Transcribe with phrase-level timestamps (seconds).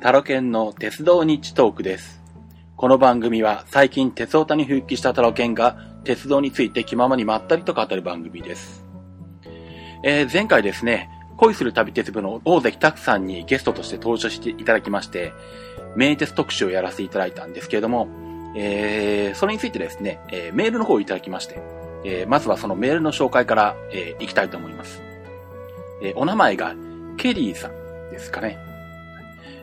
[0.00, 2.22] タロケンの鉄道日トークです。
[2.76, 8.84] この番組は最近鉄オタに復帰したタロケンが鉄道について気ままにまったりと語る番組です。
[10.04, 11.08] えー前回ですね、
[11.38, 15.32] 恋する旅鉄部の大関拓さんにゲストとして登場していただきまして、
[15.96, 18.06] 名鉄特集をやらせていただいたんですけれども、
[18.54, 21.58] えーそれについてですね、えーメールの方をいただきまして、
[22.04, 25.00] えーまずはそのメールの紹介から、えーいきたいと思います。
[26.02, 26.74] えーお名前が
[27.16, 27.70] ケリーさん
[28.10, 28.58] ですかね。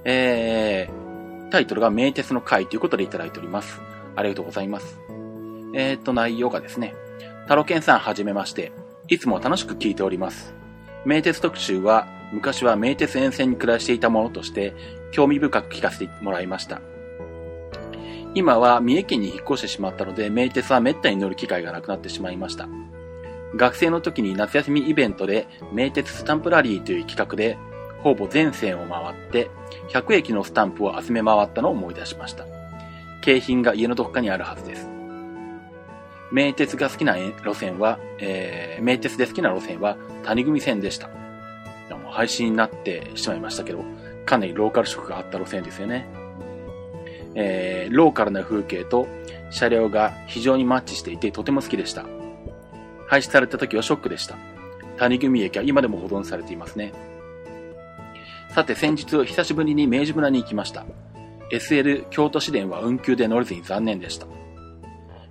[0.05, 3.81] えー、タイトルが名鉄の会ということでいただいております。
[4.15, 4.99] ありがとうございます。
[5.73, 6.93] えー、っと、内容がですね、
[7.47, 8.71] タロケンさんはじめまして、
[9.07, 10.53] いつも楽しく聞いております。
[11.05, 14.73] 名鉄特集は、昔は名鉄沿線に暮らしていたものとして、
[15.11, 16.81] 興味深く聞かせてもらいました。
[18.35, 22.67] 今は三重県に引っ越してしまったので、名鉄は滅多に乗る機会がなくなってしまいました。
[23.55, 27.57] 学生の時に夏休みイベントで、名鉄スタンプラリーという企画で、
[28.01, 29.51] ほぼ全線を回って、
[29.89, 32.45] 100駅のスタンプを集め回ったのを思い出しました。
[33.21, 34.87] 景品が家のどこかにあるはずです。
[36.31, 41.07] 名鉄が好きな路線は、えー、名鉄で好きな路線は谷組線でした。
[41.07, 43.83] もう廃止になってしまいましたけど、
[44.25, 46.07] かなりローカル色があった路線ですよね。
[47.35, 49.07] えー、ローカルな風景と
[49.51, 52.05] 車両が非常にマッチしていてとても好きでした。
[53.07, 54.35] 廃止された時はショックでした。
[54.97, 56.93] 谷組駅は今でも保存されていますね。
[58.53, 60.85] さて先日久しぶりに明治村に行きました。
[61.51, 64.27] SL 京都市電は運休で乗れずに残念でした。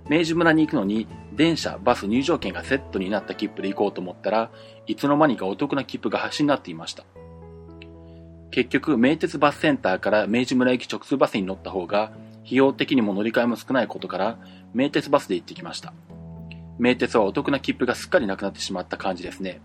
[0.09, 4.51] 明治村に行くのに電車、バス入場券がセットになった切符で行こうと思ったら
[4.87, 7.05] いつの間にかお得な切符が発信になっていました。
[8.51, 12.11] 結局、名鉄バスセンターから明治村駅直通バスに乗った方が
[12.43, 14.37] 費用的にも乗り換えも少ないことから
[14.73, 15.93] 名鉄バスで行ってきました。
[16.77, 19.61] 名鉄はお得な切符がすっかりなくなってしまった感じですね。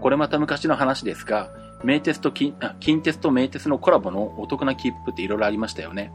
[0.00, 1.50] これまた昔の話ですが、
[1.84, 2.54] 名鉄と近
[3.02, 6.12] 鉄と名鉄のコラボのお得な切符っていろいろありましたよね。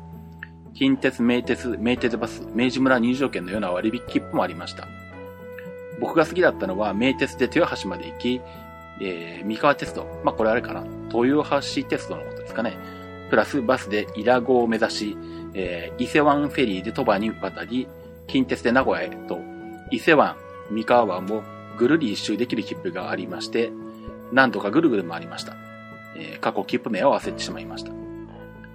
[0.73, 4.87] 近鉄、名鉄、名鉄バス、明治村入場券のような割引切符もありました。
[5.99, 8.41] 僕が好きだったのは名鉄で豊橋まで行き、
[9.01, 12.77] えー、三河鉄道、まあ、これあれかな、豊橋鉄道のことですかね。
[13.29, 15.17] プラスバスで伊良湖を目指し、
[15.53, 17.87] えー、伊勢湾フェリーで鳥羽に渡り、
[18.27, 19.39] 近鉄で名古屋へと、
[19.91, 20.35] 伊勢湾、
[20.69, 21.43] 三河湾を
[21.77, 23.71] ぐるり一周できる切符がありまして、
[24.31, 25.55] 何度かぐるぐる回りました。
[26.17, 27.91] え過去切符名を忘れてしまいました。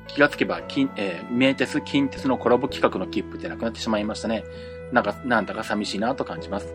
[0.09, 4.45] 気がつけば、近えー名鉄、近鉄のコラボ企画の切符ってなくなってしまいましたね。
[4.93, 6.75] なんか、なんだか寂しいなと感じます。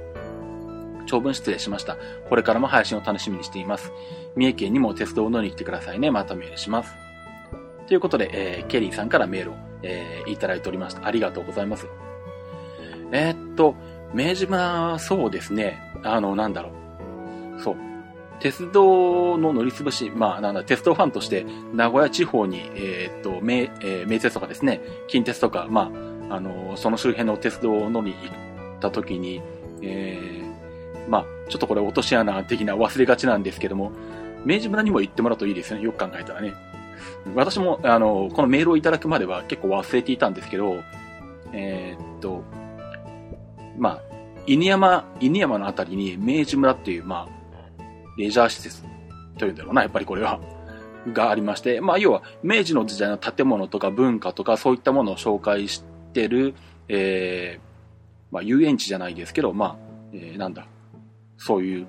[1.05, 1.97] 長文失礼しました。
[2.29, 3.91] これからも配信を楽しみにしています。
[4.35, 6.11] 三重県にも鉄道を乗りに来てくださいね。
[6.11, 6.95] またメールします。
[7.87, 9.53] ということで、えーケリーさんからメールを、
[9.83, 11.05] えーいただいておりました。
[11.07, 11.87] ありがとうございます。
[13.11, 13.75] えーっと、
[14.13, 15.79] 明治村、そうですね。
[16.03, 16.71] あの、なんだろう。
[18.39, 25.91] 鉄道の乗り潰し、まあ、なんだ、鉄道ファンとして、名古屋地方に、えーっと、名、えー名鉄とかですね、近鉄とか、ま
[26.29, 28.31] あ、あの、その周辺の鉄道を乗りに行
[28.77, 29.41] った時に、
[29.81, 33.91] えーまあ、ちょっとこれ落とし穴的な忘れがちなんですけども、
[34.45, 35.83] 明治村にも行ってもらうといいですよね。
[35.83, 36.53] よく考えたらね。
[37.35, 40.83] 私も、あの、このメールをいただくまでは結構忘れていたんですけど、
[41.53, 42.43] えーっと、
[43.77, 44.01] まあ、
[44.45, 47.36] 犬山、犬山のあたりに明治村っていう、まあ、
[48.17, 48.83] レジャー施設
[49.37, 50.39] というんだろうな、やっぱりこれは。
[51.13, 55.83] がありまして、まあ、要は、明治の時代の建物とか文化とか、そういったものを紹介し
[56.13, 56.53] てる、
[56.89, 59.75] えー、まあ、遊園地じゃないですけど、まあ、
[60.13, 60.67] えーなんだ、
[61.37, 61.87] そういう、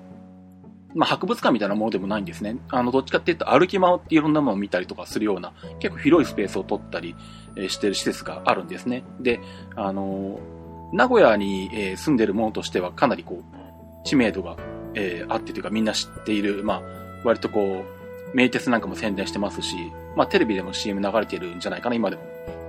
[0.95, 2.57] まあ、博物館みたいなものでもないんですね。
[2.69, 7.15] あの、どっちかっていうと、歩き回っていろんなものを見たりとかするような、結構広いスペースを取ったり、
[7.57, 9.03] えーしてる施設があるんですね。
[9.19, 9.41] で、
[9.75, 10.59] あのー
[10.91, 14.57] 名古屋に、え住んでる者としては、かなりこう、知名度が、
[14.99, 16.81] えーあってというか、みんな知っている、まあ、
[17.23, 17.85] 割とこ
[18.33, 19.75] う、名鉄なんかも宣伝してますし、
[20.15, 22.21] まあ、テレビでも CM 流れてるんじゃないかな、今でも。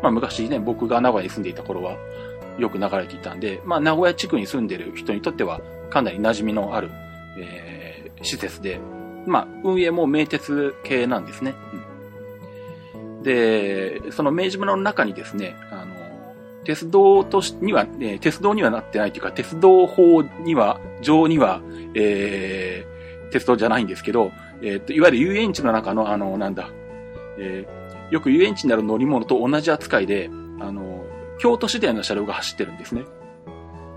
[0.03, 1.97] まあ、昔ね、僕が名古屋に住んでいた頃は、
[2.59, 6.91] よく流れていたんで、まあ、名古屋地区に住んでる人にとっては、かなり馴染みのある、
[7.39, 7.91] えー
[8.23, 8.79] 施設で、
[9.27, 11.55] まあ、運営も名鉄系なんですね。
[11.73, 11.91] うん
[13.23, 15.80] で、その明治村の中にですね、あ、
[16.65, 21.61] 鉄道としには、えー鉄道にはなってないというか、鉄道法には、上には、
[21.95, 22.91] えー
[23.31, 26.71] 鉄道じゃないんですけど、えーと、いわゆる遊園地の中の、あの、なんだ、
[27.39, 27.81] えー
[28.11, 31.05] よく遊園地になる乗り物と同じ扱いで、あの、
[31.39, 33.05] 京都市電の車両が走ってるんですね。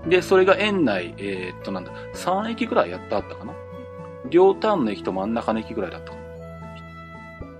[0.08, 3.52] で、それが園内、えーっと、なんだ、3駅ぐらいやったあったかな。
[4.30, 6.22] 両端の駅と真ん中の駅ぐらいだったかな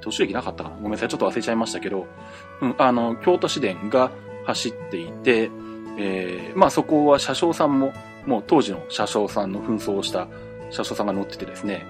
[0.01, 0.77] 途中駅なかったかな。
[0.77, 2.07] ごめんなさい、ちょっと忘れちゃいましたけど、
[2.61, 4.13] うん、あの、京都市電が
[4.45, 5.51] 走っていて、
[5.99, 7.93] えーまあそこは車掌さんも、
[8.27, 10.29] もう当時の車掌さんの紛争をした
[10.71, 11.87] 車掌さんが乗っててですね、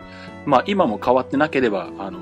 [0.47, 2.21] まあ今も変わってなければ、あの、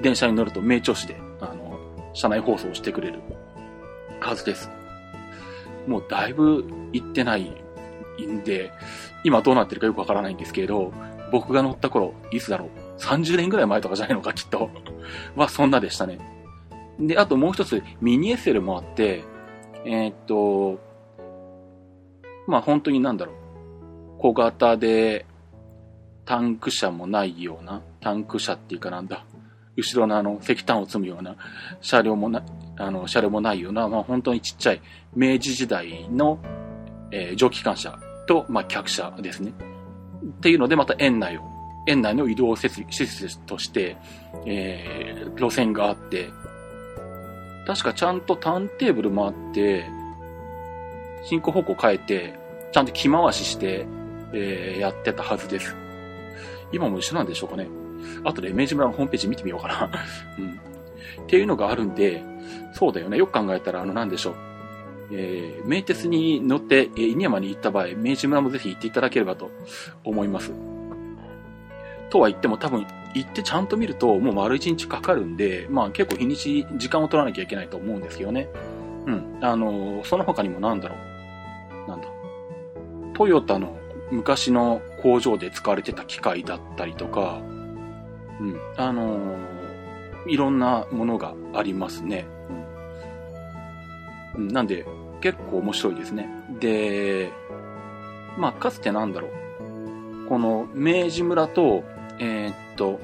[0.00, 1.78] 電車に乗ると名調子で、あの、
[2.14, 3.20] 車内放送をしてくれる
[4.20, 4.70] はずです。
[5.86, 7.50] もうだいぶ行ってない
[8.22, 8.72] んで、
[9.24, 10.92] 今どうなってるかよくわからないんですけれど、
[11.30, 14.70] 僕が乗った頃、いつだろう ?30 年ぐらい前とかじゃないのか、きっと。
[15.36, 16.18] は、そんなでしたね。
[16.98, 19.24] で、あともう一つ、ミニエッセルもあって、
[19.84, 20.80] えー、っと、
[22.46, 23.34] まあ本当になんだろう。
[24.18, 25.26] 小型で、
[26.24, 29.24] タンク車もないような、タンク車っていうかなんだ、
[29.76, 31.36] 後ろのあの石炭を積むような
[31.80, 32.44] 車両もな、
[32.76, 34.82] あの、車両もないような、まあ本当にちっちゃい
[35.14, 36.38] 明治時代の、
[37.12, 39.52] えー、蒸気機関車と、まあ客車ですね。
[40.24, 41.42] っていうので、また園内を、
[41.86, 43.96] 園内の移動施設として、
[44.44, 46.28] えー、路線があって、
[47.68, 49.84] 確かちゃんとターンテーブルもあって、
[51.22, 52.34] 進行方向変えて、
[52.72, 53.86] ちゃんと着回しして、
[54.32, 55.76] えー、やってたはずです。
[56.72, 57.68] 今も一緒なんでしょうかね。
[58.24, 59.90] あとで明治村のホームページ見てみようかな。
[60.40, 60.52] うん。
[61.24, 62.24] っていうのがあるんで、
[62.72, 63.18] そうだよね。
[63.18, 64.34] よく考えたら、あの、なんでしょう。
[65.12, 69.50] えー、名鉄に乗って、えー、犬山に行った場合、明治村もぜひ行っていただければと
[70.04, 70.52] 思います。
[72.08, 78.48] とは言っても多分、行ってちゃんと見ると、もう丸一日かかるんで、まあ結構日にち、時間を取らなきゃいけないと思うんですよね。
[79.06, 79.38] うん。
[79.40, 80.96] あの、その他にもなんだろ
[81.86, 81.88] う。
[81.88, 82.08] なんだ。
[83.14, 83.76] トヨタの
[84.10, 87.40] 昔の工場で使われてた機械だったりとか、
[88.40, 89.36] うん、あの、
[90.26, 92.26] いろんなものがありますね。
[94.36, 94.86] うん、なんで、
[95.20, 96.28] 結構面白いですね。
[96.60, 97.32] で、
[98.36, 100.28] まあ、かつてなんだろう。
[100.28, 101.82] この明治村と、
[102.18, 102.98] えー、っと、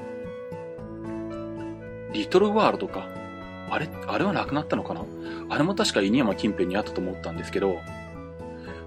[2.13, 3.07] リトルワールドか。
[3.69, 5.01] あれ、あれはなくなったのかな？
[5.49, 7.79] あれも確か犬山近辺にあったと思ったんですけど、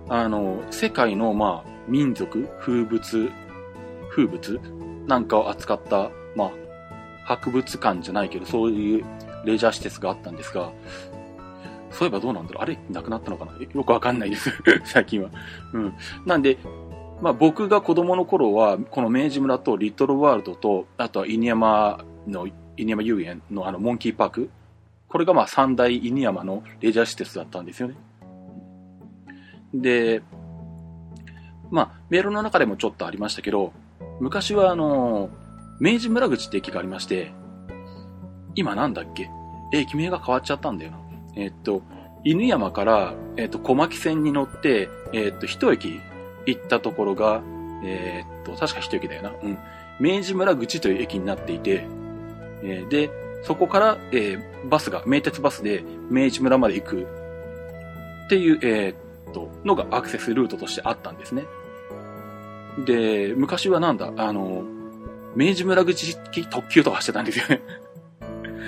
[0.08, 3.30] あの、世界の、まあ、民族、風物、
[4.10, 4.60] 風物？
[5.06, 6.50] なんかを扱った、まあ、
[7.24, 9.04] 博物館じゃないけど、そういう
[9.44, 10.70] レジャー施設があったんですが、
[11.90, 12.62] そういえばどうなんだろう？
[12.62, 13.52] あれなくなったのかな？
[13.58, 14.50] よくわかんないです
[14.84, 15.30] 最近は。
[15.74, 15.94] うん。
[16.24, 16.56] なんで、
[17.20, 24.50] まあ僕が子供の頃は、この明治村とリトルワールドと、あとは犬山の、犬山遊園のあのモンキーパーク。
[25.08, 27.96] これがまあ三大犬山のレジャー施設だったんですよね。
[29.74, 30.22] で、
[31.70, 33.72] まあ、メールの中でもちょっとありましたけど、
[34.20, 35.28] 昔はあの、
[35.80, 37.32] 明治村口って駅がありまして、
[38.54, 39.28] 今なんだっけ？
[39.72, 40.98] 駅名が変わっちゃったんだよな。
[41.36, 41.82] え、っと、
[42.24, 46.00] 犬山から、え、っと、小牧線に乗って、え、っと、一駅
[46.48, 47.42] 行ったところが、
[47.84, 49.32] えっと、確か一駅だよな。
[49.42, 49.58] うん。
[50.00, 51.86] 明治村口という駅になっていて、
[52.62, 53.10] えで、
[53.42, 57.06] そこから、えバスが、名鉄バスで明治村まで行く
[58.26, 58.94] っていう、え
[59.30, 61.44] っと、のがアクセスルートとしてあったんですね。
[62.84, 64.64] で、昔はなんだ、あの、
[65.34, 66.16] 明治村口
[66.48, 67.60] 特急とか走ってたんですよね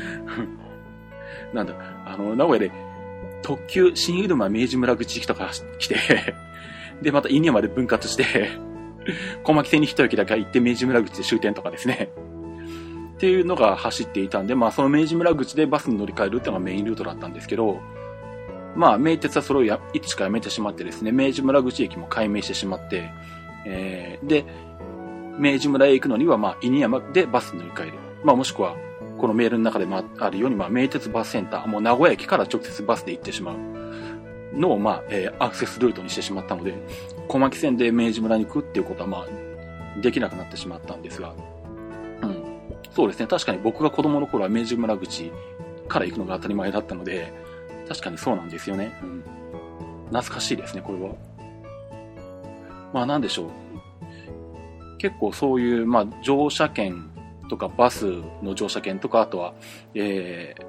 [1.54, 1.74] なんだ、
[2.06, 2.72] あの、名古屋で
[3.42, 5.96] 特急新入間明治村口とか来て
[7.02, 8.50] で、また犬山で分割して
[9.44, 12.10] 小牧線に一駅だけ行って明治村口で終点とかですね
[13.14, 17.80] っていうのが走っていたんで、まあその明治村口でバスに乗り換えるっていうのがメインルートだったんですけど、
[18.74, 23.10] まあ名鉄はそれをやいつしかやめてしまってですね、明治村口駅も改名してしまって、
[23.66, 24.44] えー、で、
[25.38, 27.98] 明治村へ行くのには、まあ、犬山でバスに乗り換える。
[28.24, 28.76] まあ、もしくは、
[29.18, 33.56] このメールの中でもあるように、まあ、名鉄バスセンター、もう名古屋駅から直接バスで行ってしまう
[34.52, 36.74] のを、まあ、えー、アクセスルートにしてしまったので、
[37.28, 41.34] 小牧線で明治村に行くっていうことは、まあ、できなくなってしまったんですが、
[42.22, 42.44] うん。
[42.90, 43.26] そうですね。
[43.26, 45.30] 確かに僕が子供の頃は明治村口
[45.88, 47.32] から行くのが当たり前だったので、
[47.88, 48.92] 確かにそうなんですよね。
[49.02, 49.24] うん。
[50.08, 51.14] 懐かしいですね、これは。
[52.92, 53.50] まあなんでしょう。
[54.98, 57.10] 結構そういう、まあ乗車券
[57.48, 59.54] とかバスの乗車券とか、あとは、
[59.94, 60.64] えー、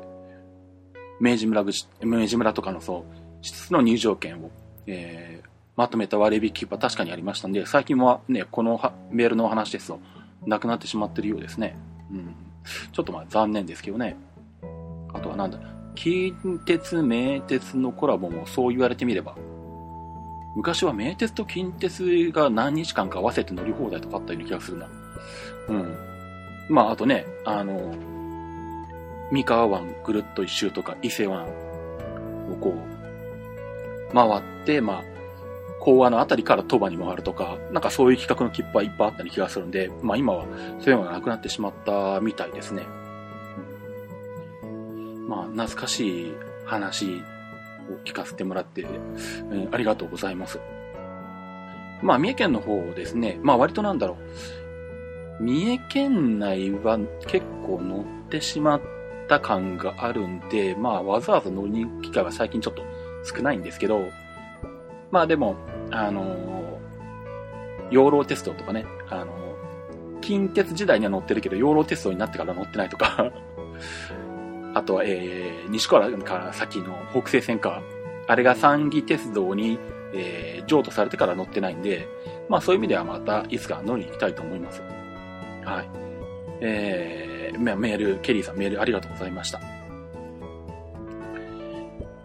[1.19, 4.51] 明治村口、明治村とかのそう、施設の入場券を、
[4.87, 8.79] えー、まとめた割引は確かにありましたんで、最近はね、この
[9.09, 9.99] メールのお話ですと、
[10.45, 11.75] なくなってしまってるようですね。
[12.11, 12.35] うん。
[12.91, 14.17] ちょっとまあ残念ですけどね。
[15.13, 15.59] あとはなんだ、
[15.95, 19.35] 近鉄、名鉄のコラボもそう言われてみれば、
[20.55, 24.87] 昔は名鉄と近鉄が何日間か合わせて乗り放題とかあったような気がするな。
[25.69, 25.95] うん。
[26.69, 27.93] まあ、あとね、あの、
[29.31, 31.45] 三河湾ぐるっと一周とか、伊勢湾
[32.51, 33.00] をこう、
[34.13, 35.03] 回って、まあ、
[35.79, 40.45] 講和のあたりから鳥羽に回るとか、なんかそういう企画の切符はいっぱいあったような気がするんで、まあ今は
[40.79, 42.85] そういうのがなくなってしまったみたいですね。
[45.27, 46.33] まあ、懐かしい
[46.65, 47.23] 話
[47.89, 50.59] を聞かせてもらって、うん、ありがとうございます。
[52.01, 54.17] まあ、三重県の方ですね、まあ割となんだろ
[55.39, 58.81] う、三重県内は結構乗ってしまっ
[59.27, 62.83] た感があるんで、まあわざわざ乗りに行く機会は最近ちょっと
[63.23, 64.09] 少ないんですけど、
[65.11, 65.55] まあでも、
[65.91, 73.31] あのー、養老鉄道とかね、あのー、近鉄時代には乗ってるけど、養老鉄道になってから乗ってないとか
[74.73, 77.81] あとは、えー、西川から先の北西線か、
[78.27, 79.77] あれが三義鉄道に、
[80.13, 82.07] えー、譲渡されてから乗ってないんで、
[82.47, 84.81] まあそういう意味ではまたいつか乗りに行きたいと思います。
[85.63, 85.89] はい。
[86.61, 89.80] えー、メール、ケリーさんメールありがとうございました。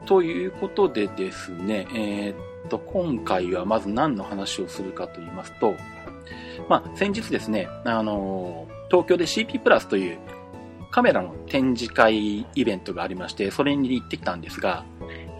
[0.06, 5.74] ということでですね、えー、っと、今回はまず何の話をするかと言いますと、
[6.68, 10.18] まあ、先日ですね、あの、東京で CP プラスという
[10.90, 14.84] カメラの展示会イベントがありまして、それに行ってきたんですが、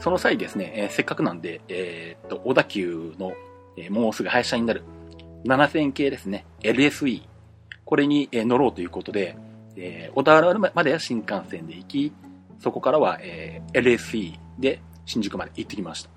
[0.01, 3.33] その際ですね、えー、せっかくなんで、えー、っと、小田急の、
[3.77, 4.83] え、もうすぐ廃車になる
[5.47, 7.23] 7000系ですね、LSE。
[7.85, 9.37] これに、え乗ろうということで、
[9.77, 12.13] え小田原までは新幹線で行き、
[12.59, 16.11] そこからは、え LSE で新宿まで行ってきました。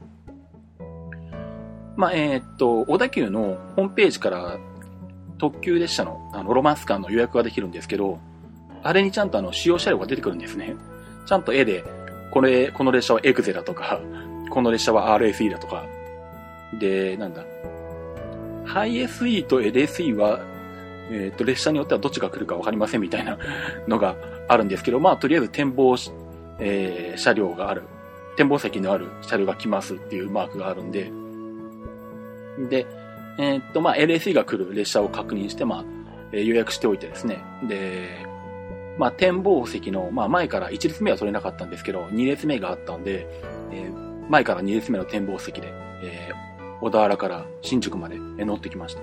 [1.95, 4.57] まあ、えっと、小田急のホームページから
[5.37, 8.19] 特急列車のあのロマンスカーの予約ができるんですけど、
[8.83, 10.75] あれにちゃんとあの、使用車両が出てくるんですね。
[11.25, 11.83] ちゃんと絵で、
[12.31, 13.99] これ、この列車はエクゼだとか、
[14.49, 15.85] この列車は RSE だとか。
[16.79, 17.43] で、なんだ。
[18.65, 20.39] ハイ SE と LSE は、
[21.11, 23.37] えっ、ー、と、列車によってはどっちが来るかわかりませんみたいな
[23.87, 24.15] のが
[24.47, 25.95] あるんですけど、まあ、とりあえず展望、
[26.59, 27.83] えー、車両がある。
[28.39, 31.11] 展望席のある車両が来ますっていうマークがあるんで、
[32.69, 32.87] で、
[33.37, 35.83] えっ、と、まあ、LSE が来る列車を確認して、ま
[36.31, 37.43] あ、予約しておいてですね。
[37.67, 38.25] で、
[38.97, 43.27] まあ、展望席の、まあ、前から1列目は取れなかったんですけど、2列目があったんで、
[43.73, 49.01] えー、前から2列目の展望席で、えー、小田原から新宿まで乗ってきました。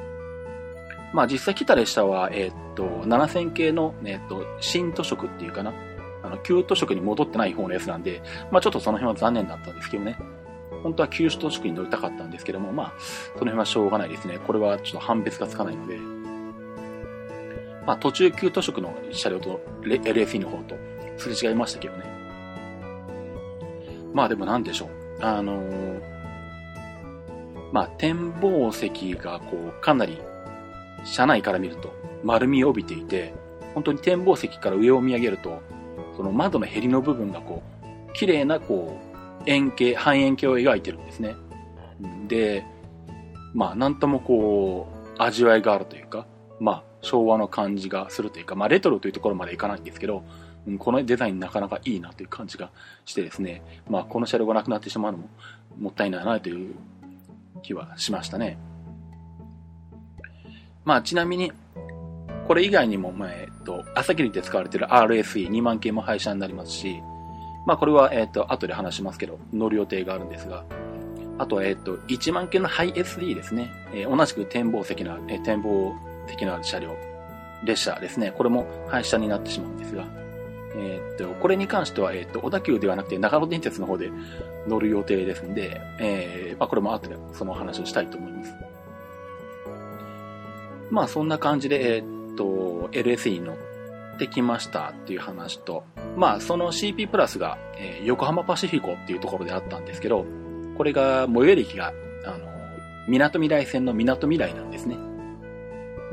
[1.13, 5.75] まあ、実際来た列車は、えー、っと、7000系の、えー、っと、新都色っていうかな。
[6.27, 10.19] あの、旧都色に戻ってない方のやつなんで、まあ、ちょっとその辺は残念だったんですけどね。
[10.83, 14.39] 本当は旧都色に乗りたかったんですけども、まあ、その辺はしょうがないですね。
[14.47, 15.99] これはちょっと判別がつかないので、
[17.87, 20.77] まあ、途中旧都色の車両と LFE の方と
[21.17, 22.05] すれ違いましたけどね。
[24.13, 24.89] まあでもなんでしょう。
[25.21, 26.01] あのー、
[27.73, 30.19] まあ展望席がこうかなり
[31.05, 31.93] 車内から見ると
[32.25, 33.35] 丸みを帯びていて、
[33.75, 35.61] 本当に展望席から上を見上げると、
[36.17, 41.37] その窓のヘリの部分がこう、綺麗なこう、円形、半円形を描いてるんですね。
[42.29, 42.65] で、
[43.55, 46.27] まあなんともこう、味わいがあるというか、
[46.59, 50.25] まあ昭和の感じがするというか、まあ、レトロというところまでいかないんですけど、
[50.67, 52.71] うん、このデザインなかなかいいなという感じが
[53.05, 55.29] してですね、まあ、この車両がなくなってしまうのも
[55.79, 56.75] もったいないなという
[57.63, 58.59] 気はしましたね。
[60.85, 61.53] まあ、ちなみに、
[62.49, 67.03] これ以外にも、まあ、えっと、朝霧で使われている RSE2 万件も廃車になりますし、
[67.67, 70.65] まあ、これは、えっと、後で話しますけど、乗る予定があるんですが、
[71.39, 73.71] あとは、えっと、1万件のハイ SD ですね。
[73.93, 75.95] えー、同じく展望席の、えー、展望
[76.29, 76.97] 的な車両、
[77.65, 78.33] 列車ですね。
[78.33, 80.05] これも廃車になってしまうんですが、
[80.79, 84.11] え、っと、これに関しては、え、っと、小田急ではなくて長野電鉄の方で
[84.67, 88.55] 乗る予定ですんで、えー、まあ、これも後でその話をしたいと思います。
[90.91, 95.85] まあ、そんな感じで、えー、っと、LSE に乗ってきましたっていう話と、
[96.17, 100.25] まあ、その CP プラスが、えー、横浜パシフィコっていうところであったんですけど、
[100.77, 101.93] これが、最寄り駅が、
[102.25, 102.47] あの、
[103.09, 104.97] 港未来線の港未来なんですね。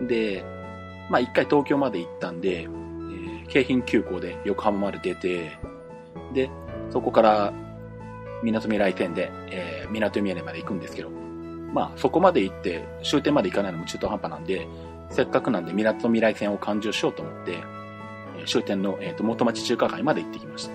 [0.07, 0.43] で、
[1.09, 5.57] まあ一回東京まで行ったんで、えー、京浜急行で横浜まで出て、
[6.33, 6.49] で、
[6.91, 7.53] そこから
[8.43, 14.67] 港未来線で、えー、港未来まで行くんですけど、まあそこまで行って終点まで行かないのも中途半端なんで、
[15.13, 17.63] せっかくなんで港未来線を勘定しようと思って、
[18.45, 20.73] 終点の、えーと、元町中華街まで行ってきました。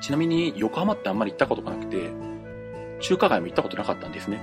[0.00, 2.10] ちなみに横浜ってあんまり行ったことがなくて、
[3.00, 4.40] 中華街も行ったことなかったんですね。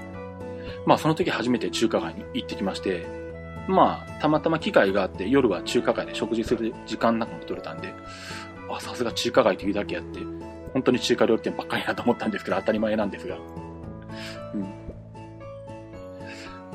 [0.86, 3.08] まあその時初めて中華街に行ってきまして、
[3.68, 7.94] まあ、たまたま機会があって、夜は中華街で食事する時間なんかも取れたんで、
[8.70, 10.20] あ、さすが中華街というだけあって、
[10.74, 13.38] 本当に中華料理店ばっかりなと思ったんですけど、当たり前なんですが。
[14.56, 14.79] うん。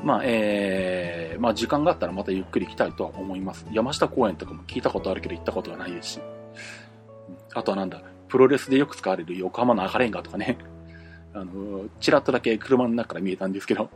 [0.05, 3.65] まあ、えー、まあ時間があったらまたゆっくり行きたいとは思います。
[3.71, 6.21] 山下公園とかも聞いたことあるけど行ったことがないですし。
[7.55, 10.57] あとはなんだ、プロレスでよく使われる横浜の赤レンガとかね。
[11.33, 13.89] あの、ちらっとだけ車の中から見えたんですけど、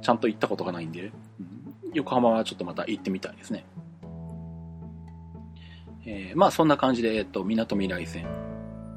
[0.00, 1.62] ちゃんと行ったことがないんで、うん
[1.94, 3.64] 横浜はちょっとまた行ってみたいですね。
[6.06, 8.26] えー、まあそんな感じで、えっ、ー、と、港未来線。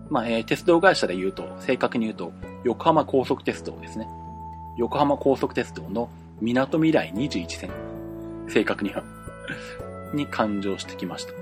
[0.09, 2.31] まあ、えー、鉄道会社で言うと、正確に言うと、
[2.63, 4.07] 横浜高速鉄道ですね。
[4.77, 6.09] 横浜高速鉄道の
[6.41, 7.69] 港未来21線。
[8.47, 9.03] 正確には。
[10.13, 11.33] に感情してきました。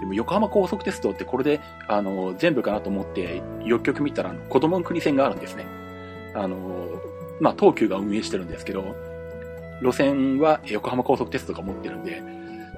[0.00, 5.66] でも横浜高速鉄道ってこれで、あの、全部かなと思って、よくよく見たら、子供の国線があるんですね。
[6.34, 6.56] あの、
[7.40, 8.96] まあ、東急が運営してるんですけど、
[9.82, 12.22] 路線は横浜高速鉄道が持ってるんで、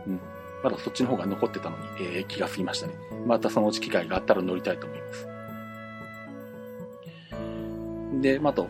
[0.07, 0.21] うん、
[0.62, 2.95] まだそっちの方が残ってたのに、えー、気が済みましたね。
[3.26, 5.29] またそのうち機会があったら乗りたいと思います。
[8.21, 8.64] で、また、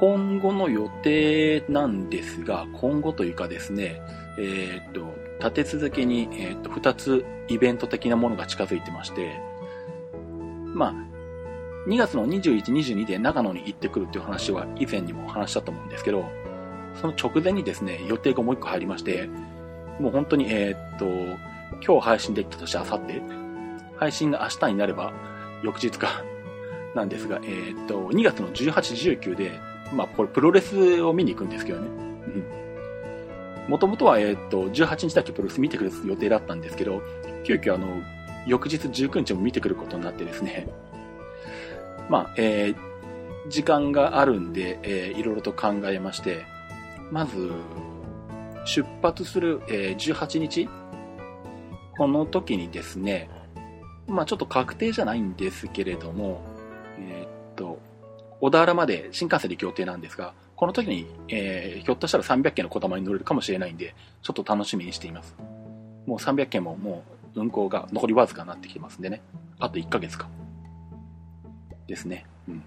[0.00, 4.00] 今後の予定なんですが、今後というかですね、
[4.38, 9.38] えー、っと、立て続けに、えー、っと、二つイベント的なものが近づいてまして、
[10.74, 10.94] まあ、
[11.86, 16.24] 2月の21、22で長野に行ってくるっていう話は以前にも話したと思うんですけど、
[17.00, 19.28] その直前にですね、予定がもう一個入りまして、
[19.98, 21.06] もう本当に、えー、っと、
[21.86, 23.20] 今日配信できたとして、あさって、
[23.96, 25.12] 配信が明日になれば、
[25.62, 26.24] 翌日か、
[26.94, 29.60] なんですが、え、っと、2月の18、19で、
[29.92, 31.88] まあ、これプロレスを見に行くんですけどね。
[33.68, 37.02] もともとは、え、っと、18日だけプロレス見てくる予定だったんですけど、
[37.44, 38.02] 急遽あの、
[38.46, 40.66] 翌日19日も見てくることになってですね。
[42.08, 46.44] まあ、えー、時間があるんで、えー、いろいろと考えまして、
[47.10, 47.52] まず、
[48.64, 50.68] 出発する、えー、18日
[51.96, 53.28] この時にですね、
[54.08, 56.40] まあちょっと確定じゃないんですけれども、
[56.98, 57.78] えー、っと、
[58.40, 65.36] 小田原まで新幹線で行く予定なんですが、この時に、えー、ひょっとしたら300件の小玉に乗れるかもしれないんで、ちょっと楽しみにしています。
[66.06, 67.04] もう300件もも
[67.34, 69.22] う運行が残りわずかになってきてますんでね。
[69.58, 70.28] あと1ヶ月か。
[71.86, 72.26] ですね。
[72.48, 72.62] うん。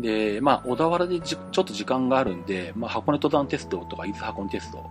[0.00, 4.84] で、まあ、小田原でちょっと時間があるんで、まあ、箱根登山鉄道とか伊豆箱根鉄道、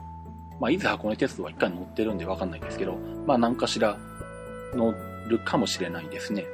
[0.60, 3.98] まあ、伊豆箱根鉄道は一回乗ってるんでわかんないんですけど、まあ、何かしら
[4.74, 4.94] 乗
[5.28, 6.46] るかもしれないですね。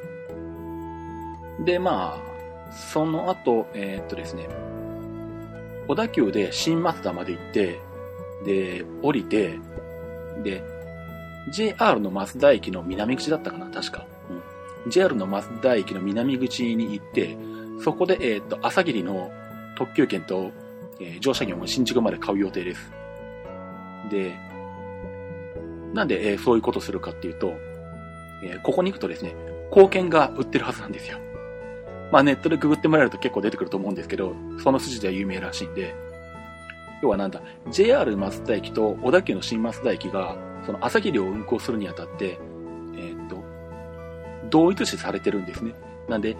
[1.63, 4.50] で、まあ、その後、えー、っとですね、
[5.88, 7.79] 小田急で新松田まで行って、
[8.43, 9.59] で、降りて、
[10.43, 10.63] で、
[11.50, 14.06] JR の増田駅の南口だったかな、確か。
[14.86, 17.38] うん、JR の増田駅の南口に行って、
[17.84, 19.32] そこで、えっ、と、朝霧の
[19.77, 20.51] 特急券と、
[20.99, 22.91] えー、乗車券を新宿まで買う予定です。
[24.10, 24.36] で、
[25.93, 27.53] なんで、えー、そういうことするかっていうと、
[28.43, 29.36] えー、ここに行くとですね、
[29.69, 31.19] 貢献が売ってるはずなんですよ。
[32.15, 35.93] まあネットでググってもらえると結構出てくると思うんですけど、その筋では有名らしいんで、
[37.04, 42.39] 要はなんだ、JR 増田駅と小田急の新増田駅が、その朝霧を運行するにあたって、
[42.95, 43.43] えー、っと、
[44.49, 45.73] 同一視されてるんですね。
[46.08, 46.38] なんで、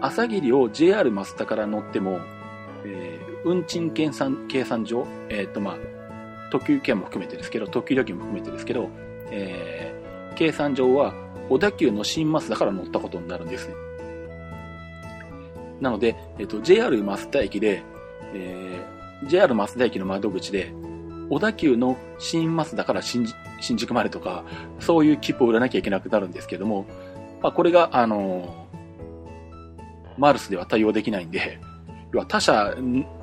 [0.00, 2.18] 朝霧を JR 増田から乗っても、
[2.84, 5.76] えー、運賃計算、計算上、えっ、とまあ、
[6.50, 8.90] 特急券も含めてですけど、特急料金も含めてですけど、
[9.30, 11.14] えー、計算上は、
[11.48, 13.85] 小田急の新増田から乗ったことになるんですね。
[15.80, 17.82] なので、えっ、と、JR 増田駅で、
[18.34, 20.72] えー、JR 増田駅の窓口で、
[21.28, 23.26] 小田急の新増田から新
[23.60, 24.44] 新宿までとか、
[24.80, 26.86] そういう切符を売らなきゃいけなくなるんですけども、
[27.42, 28.66] まあ、これが、あの
[30.18, 31.58] マルスでは対応できないんで、
[32.12, 32.74] 要は他社、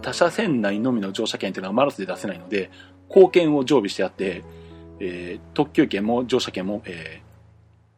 [0.02, 2.70] 他社線内のみの乗車券っていうのはマルスで出せないので、
[3.10, 4.44] 貢献を常備してあって、
[5.00, 7.24] えー、特急券も乗車券も、えー、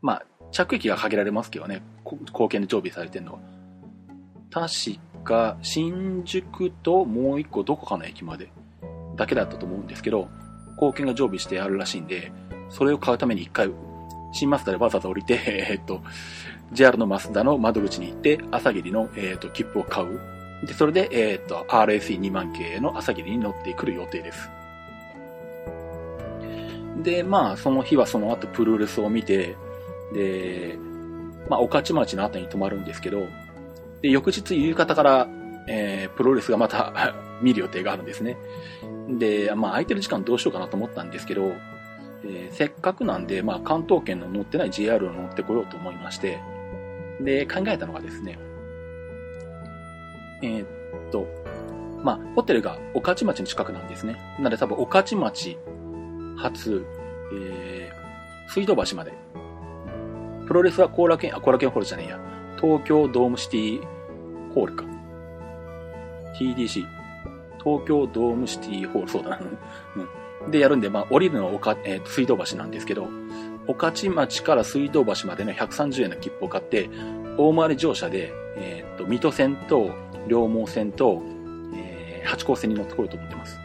[0.01, 3.39] まあ、着駅が限られますけどね、貢献で常備されてるのは。
[4.55, 4.69] 確
[5.25, 8.53] か、新宿ともう一個どこかの駅まで
[9.17, 10.29] だけだったと思うんですけど、
[10.75, 12.31] 貢献が常備してあるらしいんで、
[12.69, 13.69] それを買うために一回、
[14.31, 15.99] 新マスターでわざわざ降りて、 えー、っと、
[16.71, 20.21] JR の増田の窓口に行って、朝霧の、えーと、切符を買う。
[20.65, 24.49] で、それで、えっ、と、RSE2 万系の朝霧に乗ってくる予定です。
[27.03, 29.57] で、まあ、その日はその後プロレスを見て、
[30.13, 30.77] で、
[31.49, 33.27] まあ、御徒町の後に泊まるんですけど、
[34.05, 35.27] で、翌日夕方から、
[35.67, 38.37] えー、プロレスがまた 見る予定があるんですね。
[39.09, 41.53] で、まあ、空いてる時間どうしようかなと思ったんですけど、
[42.23, 46.39] えー、せっかくなんで、まあ、関東圏の乗ってない JR を乗ってこようと思いまして、
[47.19, 48.37] で、考えたのがですね、
[50.43, 50.67] えー、っ
[51.11, 51.27] と、
[52.03, 54.17] まあ、ホテルが御徒町の近くなんですね。
[54.37, 55.57] なので多分御徒町
[56.37, 56.85] 発、
[57.33, 59.13] えー、水道橋まで。
[60.45, 62.19] プロレスは後楽園、あ、後楽園ホールじゃねえや。
[62.61, 63.94] 東京ドームシティ
[64.55, 64.85] ホールか。
[66.39, 66.85] TDC。
[67.63, 69.39] 東京ドームシティホール、そうだな。
[70.43, 70.51] うん。
[70.51, 73.07] で、やるんで、まあ、降りるのはおか、えー、水道橋なんですけど、
[73.67, 76.89] 御徒町から水道橋までの130円の切符を買って、
[77.37, 79.91] 大回り乗車で、えっ、ー、と、水戸線と、
[80.27, 81.21] 両毛線と、
[81.75, 83.59] えー、八甲線に乗ってこようと思ってます。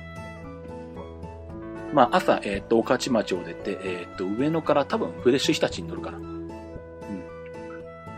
[1.92, 6.29] まあ、朝、えっ、ー、と、御徒町を出て、えっ、ー、と、上野から多分フレッシュ日立に乗るかな。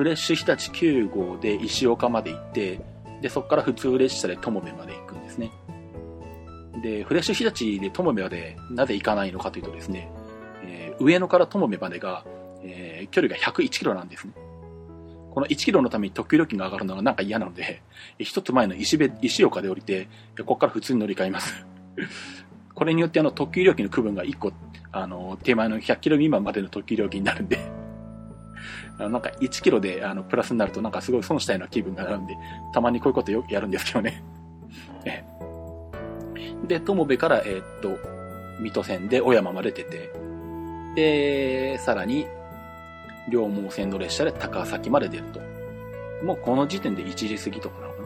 [0.03, 2.81] フレッシュ日立9号で石岡まで行って、
[3.21, 5.53] で、そこから普通列車で友部まで行くんですね。
[6.83, 10.11] で、フレッシュ日立で友部までなぜ行かないのかというとですね、
[10.65, 12.25] えー、上野から友部までが、
[12.65, 14.33] えー、距離が101キロなんですね。
[15.31, 17.81] この1キロのために特急料金が上がるのがなんか嫌なので、
[18.19, 21.65] 一つ前の石部石岡で降りて、ここから普通に乗り換えます。
[22.75, 24.53] これによってあの特急料金の区分が1個、
[24.91, 27.61] あの、手前の100キロ未満までの特急料金になるんで
[29.03, 32.37] あのなんか1キロであのプラスになるとなんかすごい損したような気分がなるんで、
[32.73, 34.23] たまにこういうことよくやるんですけどね
[36.67, 37.99] で、友部から、えー、っと、
[38.61, 40.11] 水戸線で小山まで出て、
[40.95, 42.27] で、さらに、
[43.29, 45.41] 両毛線の列車で高崎まで出ると。
[46.25, 48.03] もうこの時点で1時過ぎとかなのか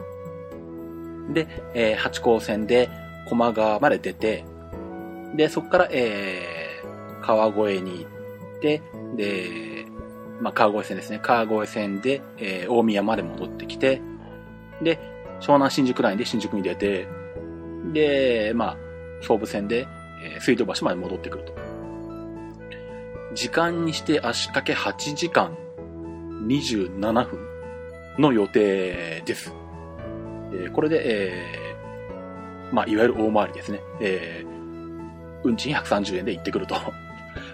[1.27, 1.33] な。
[1.33, 2.89] で、えー、八高線で
[3.27, 4.43] 駒川まで出て、
[5.35, 8.07] で、そこから、えー、川越に行
[8.57, 8.81] って、
[9.15, 9.76] で、
[10.41, 11.19] まあ、川越線ですね。
[11.21, 14.01] 川越線で、えー、大宮まで戻ってきて、
[14.81, 14.99] で、
[15.39, 17.07] 湘南新宿ラインで新宿に出て、
[17.93, 18.77] で、まあ、
[19.21, 19.87] 総武線で、
[20.23, 21.53] えー、水道橋まで戻ってくると。
[23.33, 25.55] 時間にして足掛け8時間
[26.47, 27.39] 27分
[28.17, 29.53] の予定です。
[30.53, 33.81] えー、これで、えー、まあ、いわゆる大回りですね。
[34.01, 34.49] えー、
[35.43, 36.75] 運賃130円で行ってくると。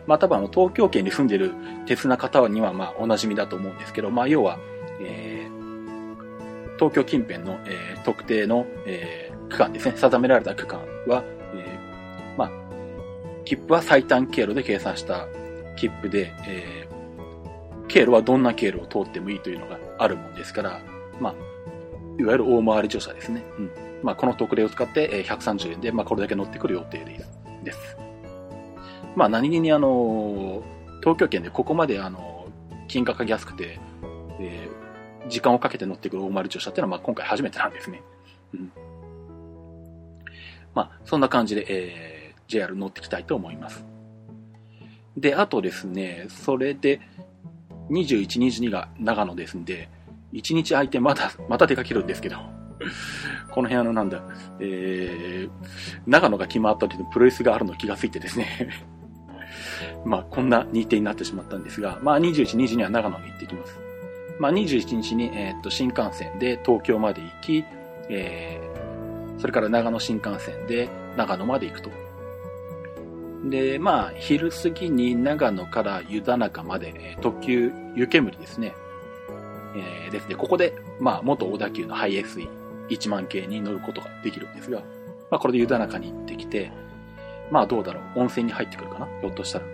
[0.08, 1.54] まあ、多分あの、東京圏に住んでる
[1.86, 4.60] 鉄な方には、まあ、お馴染みだと思うんですけど、まあ、要は、
[5.00, 11.24] えー、東京近辺の、えー、特定の、えー、区間ですね、定められた区間は、
[11.56, 12.52] えー、まあ、
[13.46, 15.28] 切符は最短経路で計算した
[15.76, 20.82] 切符で、えー、経路はどんな経路を通ってもいいというのがあるもんですから、
[21.20, 21.34] まあ、
[22.20, 23.44] いわゆる大回り乗車ですね。
[23.58, 23.72] うん。
[24.04, 27.30] まあ、この特例を使って、え130円で、まあ、これだけ乗ってくる予定です
[27.64, 27.98] です。
[29.16, 30.64] まあ、何気にあの、
[31.02, 32.48] 東京圏でここまであの、
[32.88, 33.80] 金額が安くて、
[34.40, 38.02] えー、時間をかけて乗ってくる大回り乗車っていうのは、まあ、今回初めてなんですね。
[38.54, 38.72] うん。
[40.74, 43.86] まあ、そんな感じで、えー、JR 乗っていきたいと思います。
[45.18, 47.00] で、あとですね、それで、
[47.90, 49.90] 21、22が長野ですんで、
[50.34, 52.38] 1日空いてまた、また出かけるんですけど、
[53.52, 54.24] この辺あのなんだ、
[54.60, 55.52] えー、
[56.08, 58.70] 長野が決まった時のプロレスがあるの気がついてですね
[60.06, 63.80] まあ、こんな日程になってしまったんですが、まあ、21、22は長野に行ってきます。
[64.40, 67.66] まあ、21日に、えー、っと、新幹線で東京まで行き、
[68.10, 71.90] えー、それから長野新幹線で長野まで行くと。
[73.46, 78.74] で、まあ、昼過ぎに長野から湯田中まで、特急湯煙ですね。
[79.76, 82.40] えー、ですね、ここで、まあ、元小田急のハイエース
[82.90, 84.80] 1万系に乗ることができるんですが、
[85.30, 86.72] まあ、これで湯田中に行ってきて、
[87.52, 89.08] まあ、どうだろう、温泉に入ってくるかな？
[89.22, 89.66] ひょっとしたら。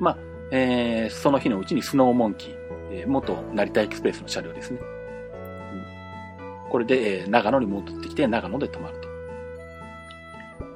[0.00, 0.18] まあ、
[0.50, 2.56] えー、その日のうちにスノーモンキー、
[2.90, 4.80] えー、元成田エクスプレスの車両ですね。
[5.72, 8.98] うん、これで、えー、長野に戻ってきて、長野で泊まる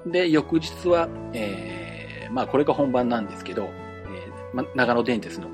[0.04, 0.10] と。
[0.10, 5.48] で、翌日は、えー、まあ、これが本番なんですけど、えーま、長野電鉄の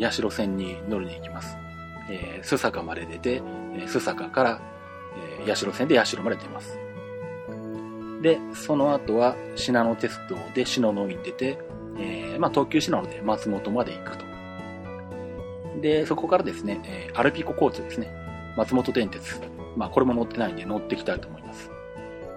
[0.00, 1.56] 八代線に乗りに行きます。
[2.10, 3.34] えー、須坂まで出て、
[3.74, 4.60] えー、須坂から、
[5.40, 6.78] えー、八代線で八代まで出ます。
[8.24, 11.58] で、その後は、信濃鉄道で信濃に出て、
[11.98, 14.24] えー、まあ、東急信濃で松本まで行くと。
[15.82, 18.10] で、そこからですね、えー、アルピコ交通ですね。
[18.56, 19.42] 松本電鉄。
[19.76, 21.70] まあ、これも乗ってないんで乗ってきたいと思います。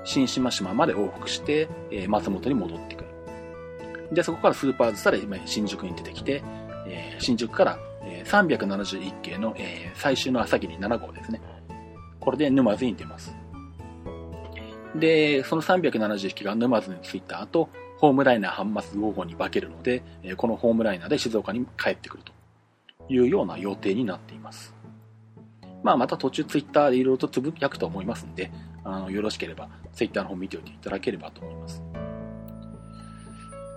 [0.04, 3.10] 新島島まで往復して、えー、松本に戻ってくる。
[4.12, 6.44] で、そこからスーパーズサで新宿に出てきて、
[6.86, 11.40] えー、新宿から、え、371系の、えー、最終の朝霧7号ですね。
[12.20, 13.47] これで沼津に出ます。
[15.00, 20.04] で、その370匹が沼津に着いた後、ホームライナー半マス5号に化けるので、
[20.38, 22.34] このホームライナーで静岡に帰ってくると
[23.14, 24.74] いうような予定になっています。
[25.84, 28.52] まあ、また途中ツイッターでいろいろとつぶやくと思いますんで、
[28.84, 31.82] あのよろしければツイッターの方見ておいていただければと思います。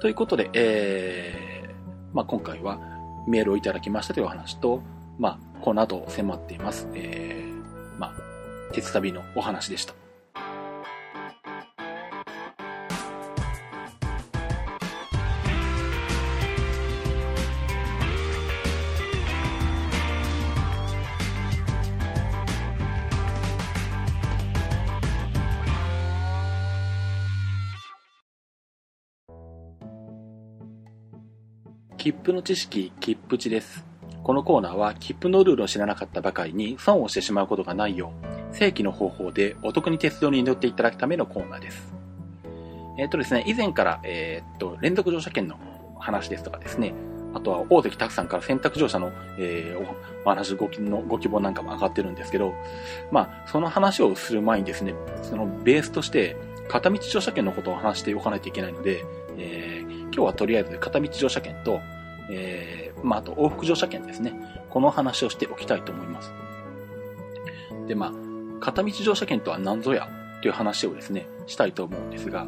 [0.01, 2.81] ということで、えー、まあ、今回は
[3.29, 4.83] メールをいただきましたというお話と、
[5.19, 8.15] まあ、この後迫っています、えー、まあ、
[8.73, 10.00] 鉄旅のお話でした。
[32.11, 33.85] 切符の知識、切符値です。
[34.25, 38.13] このコーナーは切符のルールを知らなかったばかりに損をしてしまうことがないよ
[38.51, 41.95] う、正規の方法でお得に鉄道に乗っていただくためのコーナーです。
[42.99, 45.57] えっ、とですね、以前から、えっ、と、連続乗車券の
[46.01, 46.95] 話ですとかですね、
[47.33, 52.55] あとは大関たくさんから選択乗車の、えー、お話ごのご希望なんかも上がってるんですけど、
[53.13, 56.37] まあ、その話をする前にですね、そのベースとして、
[56.69, 59.05] 片道乗車券のことを話しておかないといけないので、
[59.39, 61.81] えー、今日はとりあえず片道乗車券と、
[62.31, 64.33] えー、まあ、あと往復乗車券ですね。
[64.71, 66.33] この話をしておきたいと思います。
[67.87, 68.13] で、まあ、
[68.61, 70.09] 片道乗車券とは何ぞや
[70.43, 72.47] という話をですね、したいと思うんですが、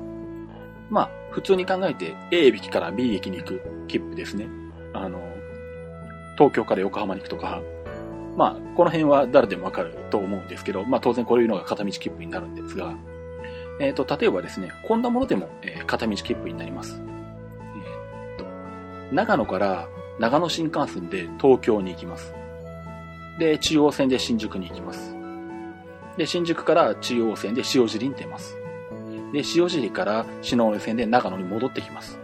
[0.91, 4.47] まあ、普通に考えて A 駅から B 駅に行く切符ですね。
[4.93, 5.21] あの、
[6.37, 7.63] 東京から横浜に行くとか、
[8.37, 12.95] まあ、この辺は誰でもわかると思うんですけど、まあ当然こういうのが片道切符になるんですが、
[13.81, 17.01] えっ、ー、と、例えばですね、こんなものでも、えー、片道切符になります。
[19.13, 22.35] 長野から長野新幹線で東京に行きます。
[23.39, 25.15] で、中央線で新宿に行きます。
[26.17, 28.57] で、新宿から中央線で塩尻に出ます。
[29.33, 32.19] で、塩尻から篠上線で長野に戻ってきます。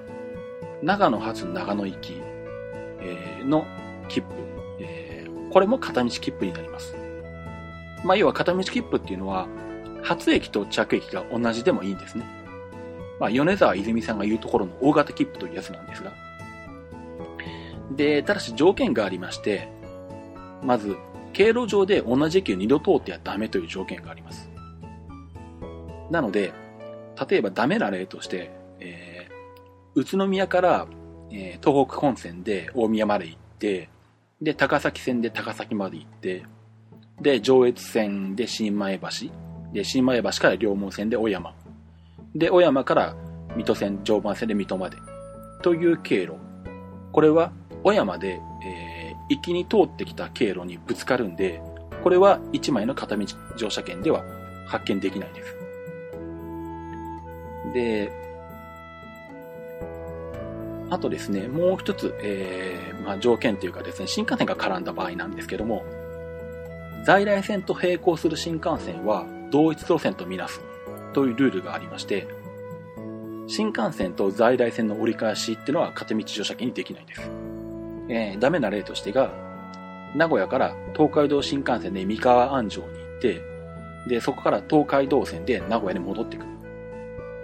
[0.83, 2.23] 長野発長野行き、
[3.45, 3.67] の
[4.09, 4.27] 切符、
[4.81, 6.95] え、これも片道切符になります。
[8.05, 9.47] まあ、要は片道切符っていうのは、
[10.03, 12.25] 初駅と着駅が同じでもいいんですね。
[13.19, 16.28] まあ、米沢泉さんが言うところの大型切符というやつなんですが。
[17.91, 19.69] で、ただし条件がありまして、
[20.63, 20.97] まず、
[21.33, 24.51] 経路上で同じ駅を二度通ってはダメという条件があります。
[26.11, 26.53] なので、
[27.29, 30.87] 例えばダメな例として、えー、宇都宮から、
[31.31, 33.89] えー、東北本線で大宮まで行って、
[34.41, 36.45] で、高崎線で高崎まで行って、
[37.21, 39.09] で、上越線で新前橋、
[39.73, 41.55] で、新前橋から両門線で小山、
[42.35, 43.17] で、小山から
[43.57, 44.97] 水戸線、常磐線で水戸まで、
[45.63, 46.35] という経路。
[47.13, 51.61] これは、小山で、えー、行きに通ってきた経路にぶつかるんで、
[52.03, 54.25] これは1枚の片道乗車券では
[54.67, 55.57] 発見できないです。
[57.73, 58.13] で、
[60.91, 65.85] あとですね、もう一つ、えー、まあ、条件というかですね、新幹線が絡んだ場合なんですけども、
[67.05, 70.61] 在来線と並行する新幹線は同一路線とみなす
[71.13, 72.27] というルールがありまして、
[73.47, 77.31] 新幹線と在来線の折り返しっていうのは片道乗車券にできないです。
[78.09, 79.33] えー、ダメな例としてが、
[80.15, 83.43] 名古屋から東海道新幹線で三河安城に行って、
[84.07, 86.49] で、そこから東海道線で名古屋に戻ってくる。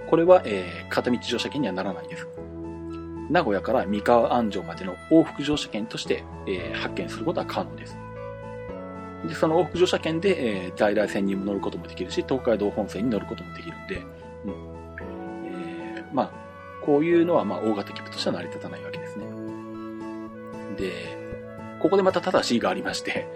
[0.09, 2.27] これは、えー、片道乗車券にはならないです。
[3.31, 7.97] 名古屋から三河安城までの往復乗車券として、えー、発見することは可能です。
[9.27, 14.53] で、その往復乗車券で、えー、在来線にも乗ることもできるし、東海道本線に乗ることもできるんで、うん
[15.49, 16.31] えー、まあ、
[16.85, 19.04] こういうのは、まあ、大型切符としては成り立たないわけです。
[20.75, 20.93] で、
[21.81, 23.27] ここでまた正しいがありまして、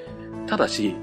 [0.46, 0.94] ただし、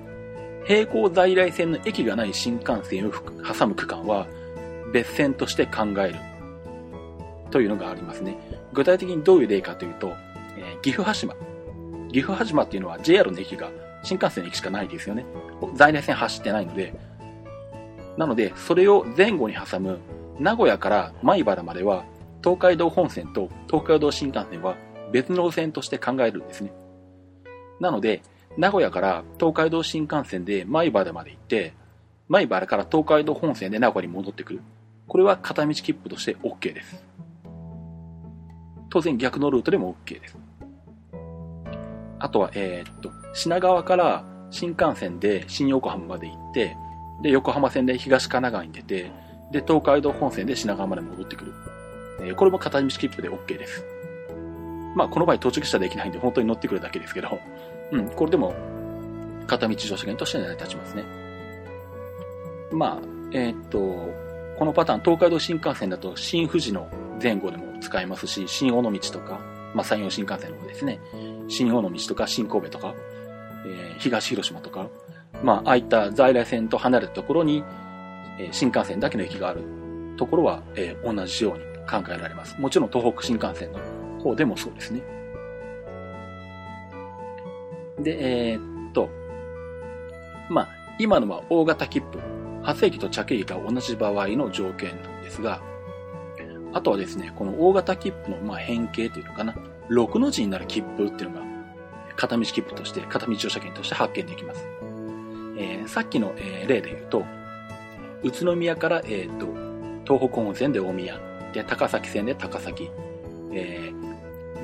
[0.67, 4.28] 並行在来線の駅がない新幹線を挟む区間は、
[4.91, 6.15] 別線として考える
[7.52, 8.38] というのがありますね。
[8.74, 10.13] 具体的にどういう例かというと、
[10.58, 11.36] えー、岐阜羽島。
[12.12, 13.69] 岐阜羽島っていうのは JR の駅が
[14.04, 15.26] 新幹線の駅しかないですよね。
[15.76, 16.93] 在来線走ってないので。
[18.17, 20.00] なので、それを前後に挟む
[20.39, 22.06] 名古屋から米原までは
[22.43, 24.76] 東海道本線と東海道新幹線は
[25.15, 26.73] 別の路線として考えるんですね。
[27.80, 28.21] なので、
[28.58, 31.73] 名古屋から東海道新幹線で米原まで行って、
[32.28, 34.62] 米原から東海道本線で名古屋に戻ってくる。
[35.08, 37.01] これは片道切符として OK です。
[38.89, 40.38] 当然逆のルートでも OK です。
[42.19, 46.75] あとは、えー、っと、品川から新幹線で新横浜まで行って、
[47.23, 49.12] で、横浜線で東神奈川に出て、
[49.54, 51.54] で、東海道本線で品川まで戻ってくる。
[52.19, 53.94] えー、これも片道切符で OK です。
[54.95, 57.39] まあ、この場合到着したらできないんで本当に乗ってくるだけですけど、
[57.91, 58.55] うん、これでも
[59.47, 61.03] 片道乗車券として成り立ちますね。
[62.71, 63.79] まあ、えー、っと、
[64.58, 66.88] このパターン、東海道新幹線だと新富士の
[67.21, 69.39] 前後でも使えますし、新尾道とか、
[69.73, 70.99] まあ、山陽新幹線の方ですね。
[71.47, 72.95] 新尾道とか新神戸とか、
[73.65, 74.89] えー、東広島とか、
[75.43, 77.63] まあ、ああいった在来線と離れたところに、
[78.39, 79.62] えー、新幹線だけの駅がある
[80.17, 82.60] ところは、えー、同じように考えられます。
[82.60, 83.79] もちろん東北新幹線の
[84.25, 85.01] 方でもそうですね。
[87.99, 89.09] で、えー、っと、
[90.49, 90.67] まあ、
[90.99, 92.19] 今のは大型切符。
[92.63, 95.61] 発生機と着駅が同じ場合の条件なんですが、
[96.73, 99.55] あとはですね、この大型切符のま変形というのかな、
[99.89, 101.45] 6の字になる切符っていうのが、
[102.15, 104.65] 片道切符として、片道乗車券として発見できます。
[105.57, 107.23] えー、さっきの、え例で言うと、
[108.23, 109.45] 宇都宮から、えーと、
[110.05, 111.19] 東北本線で大宮、
[111.53, 112.89] で高崎線で高崎、
[113.53, 114.14] えー、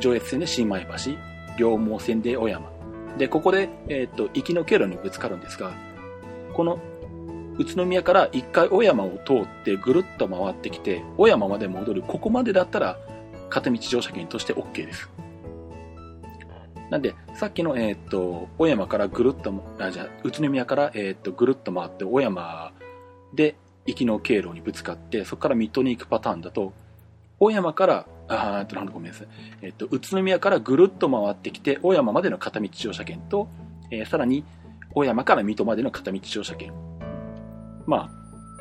[0.02, 1.14] 上越線で新米橋、
[1.58, 2.70] 両毛線で小山。
[3.18, 5.72] で、ここで、えっ、ー、と、行きの経路にぶつかるんですが、
[6.54, 6.80] この
[7.58, 12.02] 宇都宮から一回小山を通ってぐるっと回ってきて、小山まで戻る。
[12.02, 12.98] ここまでだったら、
[13.50, 15.10] 片道乗車券として OK です。
[16.90, 22.74] なんで、さっきの、えっ、と、小山からぐるっと、あ、じゃ、宇都宮から、えっ、と、ぐるっと回って、小山
[23.34, 26.74] で行きの経路にぶつかって、そこから水戸に行くパターンだと、
[27.40, 29.28] 小山から、あーっと、なんごめんなさい。
[29.62, 33.50] えっと、宇都宮からぐるっと回ってきて、小山までの片道乗車券と、
[33.92, 34.46] えー、さらに、
[34.94, 36.74] 小山から水戸までの片道乗車券。
[37.86, 38.10] まあ、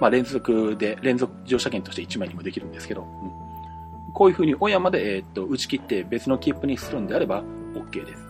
[0.01, 8.25] まあ連続で、連続乗車券として1枚にもできるんですけど、うん、こういうふうに小山で、えー、っと、打ち切って別の切符にするんであれば、OK です。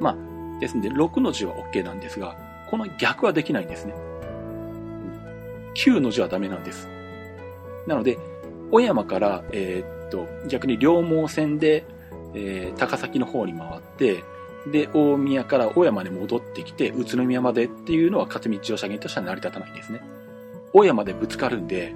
[0.00, 2.36] まあ、ですんで、6の字は OK なんですが、
[2.68, 3.94] この逆はできないんですね。
[5.74, 6.88] 9の字はダメなんです。
[7.86, 8.18] なので、
[8.70, 11.84] 小山から、えー、っと、逆に両毛線で、
[12.34, 14.22] えー、高崎の方に回って、
[14.70, 20.02] で、大宮から小山に戻ってきて、宇都宮までっていうのは片道乗車券としては成り立たないんですね。
[20.72, 21.94] 小山でぶつかるんで、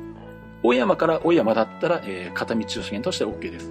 [0.62, 3.70] 小山から小山だったら、えー、片道乗車券として OK です。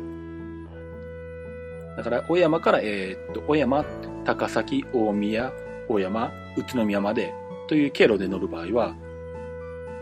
[1.97, 3.85] だから、小山から、えー、っと、小山、
[4.25, 5.51] 高崎、大宮、
[5.87, 7.33] 小山、宇都宮まで
[7.67, 8.95] という経路で乗る場合は、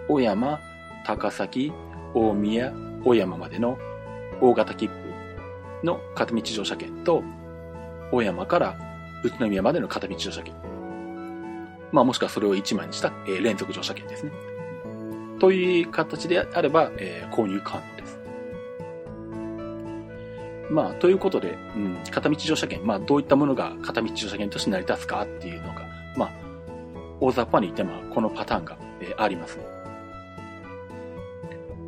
[0.07, 0.59] 小山、
[1.05, 1.71] 高崎、
[2.13, 3.77] 大宮、小山までの
[4.41, 4.93] 大型切符
[5.83, 7.23] の片道乗車券と、
[8.11, 8.77] 小山から
[9.23, 10.53] 宇都宮までの片道乗車券。
[11.91, 14.31] まあもしくはそれを1枚にした、えー、連続乗車券ですね。
[15.39, 18.19] という形であれば、えー、購入可能です。
[20.69, 26.31] まあ、ということで、うん、片道乗車券、まあ、どういったものが片道乗車券として成り立つかっていうのが、まあ、
[27.19, 29.63] 大雑把に言っても、このパターンが、えー、ありますね。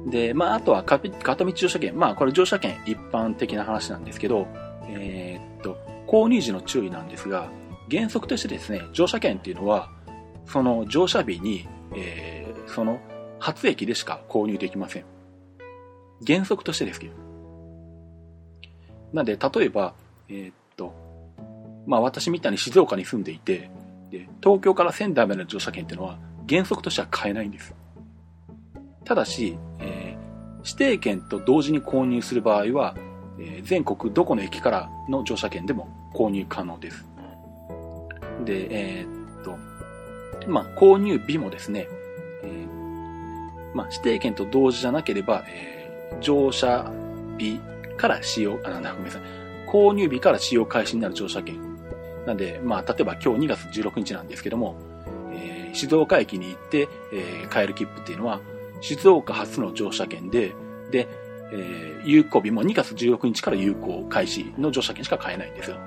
[0.08, 1.10] で、まあ、あとは片
[1.46, 1.98] 道乗車券。
[1.98, 4.48] まあ、これ乗車券一般的な話なんですけど、
[4.88, 7.50] えー、っと、購入時の注意なんですが、
[7.90, 9.90] 原則としてですね、乗車券っていうのは、
[10.46, 13.00] その乗車日に、えー、その
[13.40, 15.06] 初駅でしか購入できません。
[16.26, 17.14] 原則としてですけど。
[19.14, 19.94] なんで、例えば、
[20.30, 20.94] えー、っと、
[21.86, 23.70] まあ私みたいに静岡に住んでいて、
[24.12, 27.74] で、東京から仙台までの乗車券っていうのは原則としては買えないんです。
[29.06, 32.96] ただし、えー、指定券と同時に購入する場合は、
[33.40, 37.06] えー、全国どこの駅からの乗車券でも購入可能です。
[38.46, 39.58] で、えー、っと、
[40.48, 41.88] まあ、購入日もですね、
[42.44, 46.92] えー、まあ、指定券と同時じゃなければ、えー、乗車
[47.38, 47.60] 日
[47.98, 49.22] から使用、あ、なんだ、ごめんなさい。
[49.68, 51.60] 購入日から使用開始になる乗車券。
[52.26, 54.76] なんで、まあ、例えば今日2月16日なんですけども、
[55.34, 58.42] えー、静岡駅に行って、えー、買える切符っていうのは、
[58.82, 60.54] 静岡発の乗車券で、
[60.92, 61.08] で、
[61.54, 65.78] えー、有効日も2月16日から有効開始の乗車券しか買えないんですよ。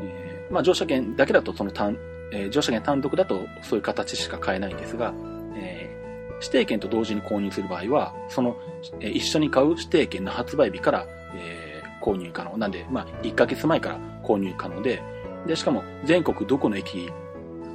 [0.00, 1.96] えー、まあ乗車券だけだとその単、
[2.32, 5.14] えー、乗車券単独だとそういう形しか買えないんですが、
[5.54, 8.56] えー、指定券と同時に購入する場合は、その、
[9.00, 12.56] えー、一緒に買う指定券の発売日から、えー、購入可能。
[12.56, 15.02] なんで、まあ1ヶ月前から購入可能で、
[15.46, 17.10] で、しかも全国どこの駅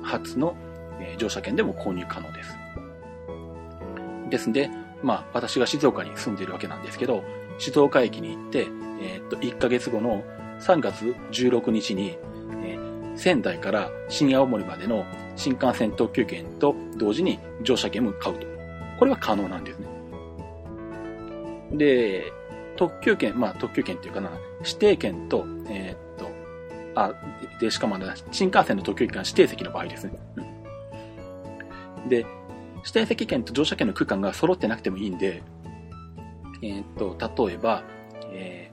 [0.01, 0.55] 発の、
[0.99, 2.66] えー、乗車券でも購入可能です。
[4.29, 4.69] ですんで、
[5.03, 7.23] まあ、私が静岡に住んでいるわけなんですけど、
[7.57, 8.67] 静岡駅に行って、
[9.01, 10.23] えー、っと、1ヶ月後の
[10.59, 12.17] 3月16日に、
[12.63, 18.47] えー、仙台から新青森までの新幹線特急券と同時に乗車券も買うと。
[18.99, 19.87] これは可能なんですね。
[21.73, 22.31] で、
[22.75, 26.29] 特急券、まあ特急券っていうかな、指定券と、えー、っと、
[26.95, 27.13] あ、
[27.59, 27.97] で、しかも、
[28.31, 30.13] 新幹線の特急券は指定席の場合ですね。
[32.03, 32.25] うん、で、
[32.79, 35.43] 指定席券と乗車券の区間が揃ってなくてもいいんで、
[36.61, 37.83] えー、っと、例えば、
[38.31, 38.71] え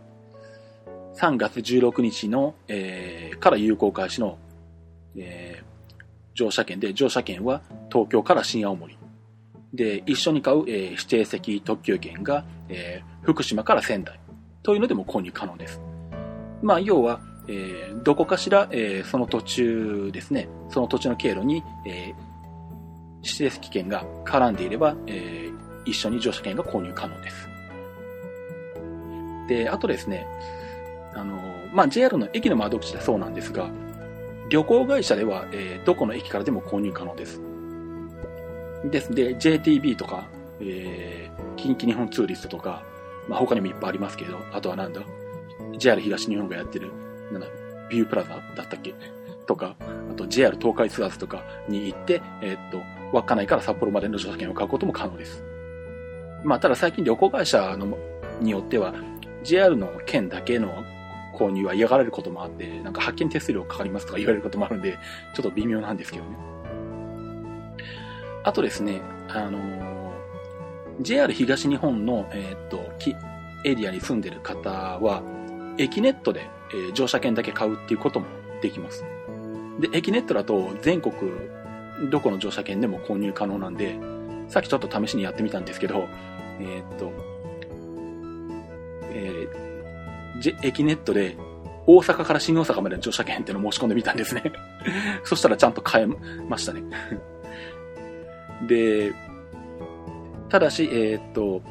[1.14, 4.38] ー、3月16日の、えー、から有効開始の、
[5.16, 8.98] えー、乗車券で、乗車券は東京から新青森。
[9.72, 14.18] で、一緒に買う、えー、指定席特急券が、えー、福島から仙台。
[14.62, 15.80] というのでも購入可能です。
[16.62, 22.14] まあ、要は、えー、どこかしら、えー、その途中ですね、その土地の経路に、えー、
[23.24, 27.48] 指定席券が絡んでいれば、えー、一緒に乗車券が購入可能です。
[29.48, 30.26] で、あとですね、
[31.14, 31.38] あの、
[31.72, 33.68] まあ、JR の駅の窓口でそうなんですが、
[34.50, 37.40] 旅行会社では、えー、どこの駅からでも購入可能です。
[38.90, 40.26] ですで、JTB とか、
[40.60, 42.82] えー、近畿日本ツーリストとか、
[43.28, 45.00] まあ、他にもいっぱいありますけど、あとはなんだ、
[45.78, 46.92] JR 東日本がやってる、
[47.32, 47.48] なんだ、
[47.88, 48.94] ビュープラザだったっけ？
[49.46, 49.76] とか、
[50.10, 52.78] あと JR 東海ツアーズとかに行って、えー、っと、
[53.14, 55.42] 稚内から札幌までの乗車券を買うことも可能です。
[56.42, 57.96] まあ、ただ最近旅行会社の
[58.40, 58.94] によっては、
[59.42, 60.84] JR の券だけの
[61.34, 64.98] 購入は嫌がられることもあって、なんか発見手数料かかりますとか言われることもあるんで、
[65.34, 66.36] ちょっと微妙なんですけどね。
[68.44, 72.92] あとですね、あのー、JR 東日本の、えー、っと、
[73.64, 75.22] エリアに住んでる方は、
[75.78, 78.26] 駅ネットで、えー、乗車券だけ買うっていうことも
[78.60, 79.04] できます。
[79.80, 81.14] で、駅ネットだと全国
[82.10, 83.98] どこの乗車券でも購入可能なんで、
[84.48, 86.08] さっきちょっと試しにやってみたんですけど、
[86.60, 87.12] えー、っと、
[89.10, 91.36] えー、駅ネットで
[91.86, 94.42] 大阪から新大阪までの乗車券っていうのを申し込んでみたんですね。
[95.24, 96.82] そしたらちゃんと買えましたね。
[98.66, 99.12] で、
[100.48, 101.62] ただし、えー、っと、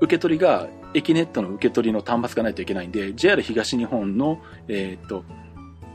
[0.00, 5.24] 受け取りが、駅ネットの受け取りの端末がないといけないんで、JR 東日本の、えー、っと、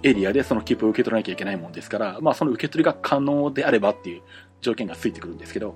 [0.06, 4.22] エリアでその切符を受け取らなきゃいけないもんですから、まあその受け取りが可能であればっていう
[4.62, 5.76] 条件がついてくるんですけど、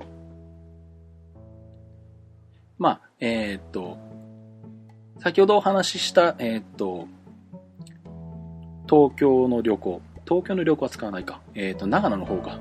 [2.77, 3.97] まあ、えー、っと、
[5.19, 7.07] 先ほどお話しした、えー、っと、
[8.87, 12.59] 東京の旅行、東京の旅行は使わないか、えっと、長野の方が、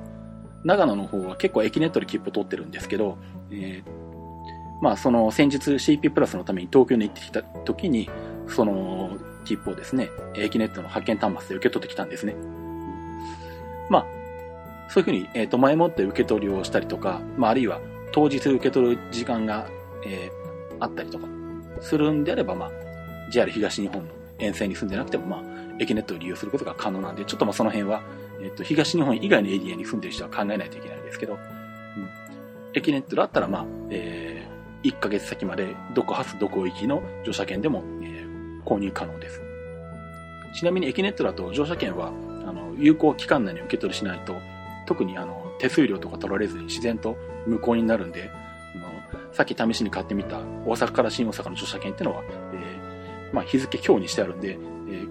[0.64, 3.18] 長野の方は結構駅ネットで切符を取ってるんですけど、
[3.50, 8.08] えー、まあその先日 CP プラスのために東京に行ってきた時に、
[8.48, 9.18] その
[9.48, 12.34] 切符をですね、駅ネットの発券端末で受け取ってきたんですね。
[13.88, 14.06] まあ、
[14.90, 17.80] そういうふうに、えっ、ー、と、前もって受け取りをしたりとか、まあ、あるいは
[18.12, 19.68] 当日受け取る時間が、
[20.04, 21.26] えー、あったりとか
[21.80, 22.70] するんであれば、まあ、
[23.30, 25.42] JR 東日本の沿線に住んでなくても、まあ、
[25.78, 28.02] 駅ネットを利用することが可能なんで、ちょっとまあその辺は、
[28.40, 31.40] えっ、ー、と、東日本以外のエリアに住んでる人は考えないといけないんですけど、うん、
[32.74, 38.17] 駅ネットだったら、まあ、えー、1ヶ月先までどこ発どこ行きの乗車券でも、えー、
[38.68, 39.40] 購入可能です。
[40.54, 42.08] ちなみに駅ネットだと乗車券は、
[42.46, 44.36] あの、有効期間内に受け取りしないと、
[44.86, 47.16] 特にあの、手数料とか取られずに自然と
[47.46, 48.30] 無効になるんで、
[48.74, 48.88] あの
[49.32, 55.06] さっき試しに買ってみた大阪から新大阪の乗車券っていうのは、えー、まあ、日付今日にしてあるんで、えー、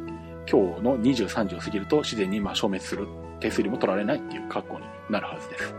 [0.49, 3.07] 今日の23時を過ぎると自然にまあ消滅する。
[3.39, 5.75] 手数料も取られないっていう格好になるはずです。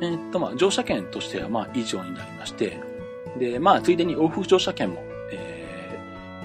[0.00, 2.80] えー、っと、まあ、乗車券としてはまあ以上になりまして、
[3.38, 5.02] で、まあ、ついでに往復乗車券も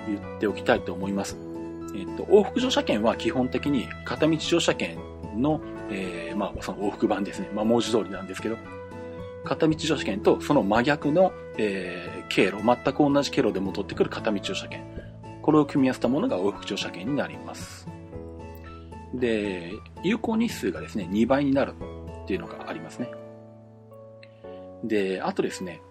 [0.07, 1.37] 言っておきたいと思います。
[1.95, 4.97] えっと、往復乗車券は基本的に片道乗車券
[5.37, 7.49] の、えー、まあ、その往復版ですね。
[7.53, 8.57] まあ、文字通りなんですけど、
[9.43, 14.83] 片道乗車券とその真逆の、えー、経路、全く同じ経路で戻ってくる片道乗車券。
[15.41, 17.87] これを組み合わせたものが往復乗車券になります。
[19.13, 19.73] で、
[20.03, 21.73] 有効日数がですね、2倍になる
[22.23, 23.11] っていうのがありますね。
[24.83, 25.81] で、あとですね、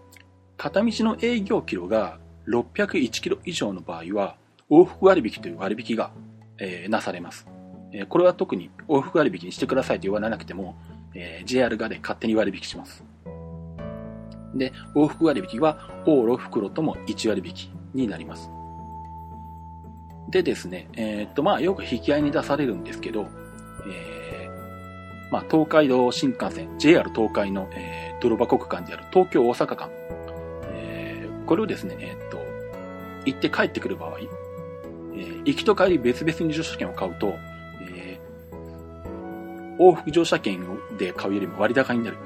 [0.57, 4.37] 片道の営業キロが601キロ以上の場合は、
[4.71, 6.13] 往復割引という割引が、
[6.59, 7.47] えー、なされます。
[7.93, 10.77] えー、これは特に往復割引にしてくださいと言われなくても、
[11.15, 13.05] えー、JR がで勝手に割引します。
[14.55, 18.51] で、往復割引は、往路袋とも1割引になります。
[20.31, 23.27] でですね、えー、っと、まあ、よく引き合いに出されるんですけど、
[23.87, 29.91] えー、まあ、東海道新幹線、JR 東海の、えー、泥箱区間である東京大阪間、
[31.47, 32.39] これをですね、え、っと、
[33.25, 37.35] 行って帰ってくる場合、えー、行きと帰り別々に乗車券を買うと、
[37.83, 40.65] えー、往復乗車券
[40.99, 42.17] で買うよりも割高になる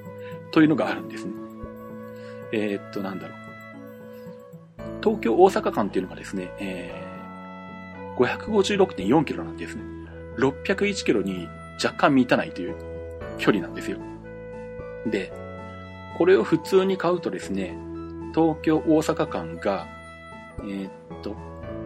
[0.52, 1.32] というのがあるんですね。
[2.52, 3.38] えー、っと、なんだろう。
[5.02, 9.82] 東京大阪間っていうのがですね、えー、556.4キロなんですね。
[10.38, 11.48] 601キロに
[11.82, 12.74] 若干満たないという
[13.38, 13.98] 距離なんですよ。
[15.06, 15.32] で、
[16.16, 17.76] これを普通に買うとですね、
[18.34, 19.86] 東京大阪間が
[20.60, 20.90] えー、っ
[21.22, 21.36] と、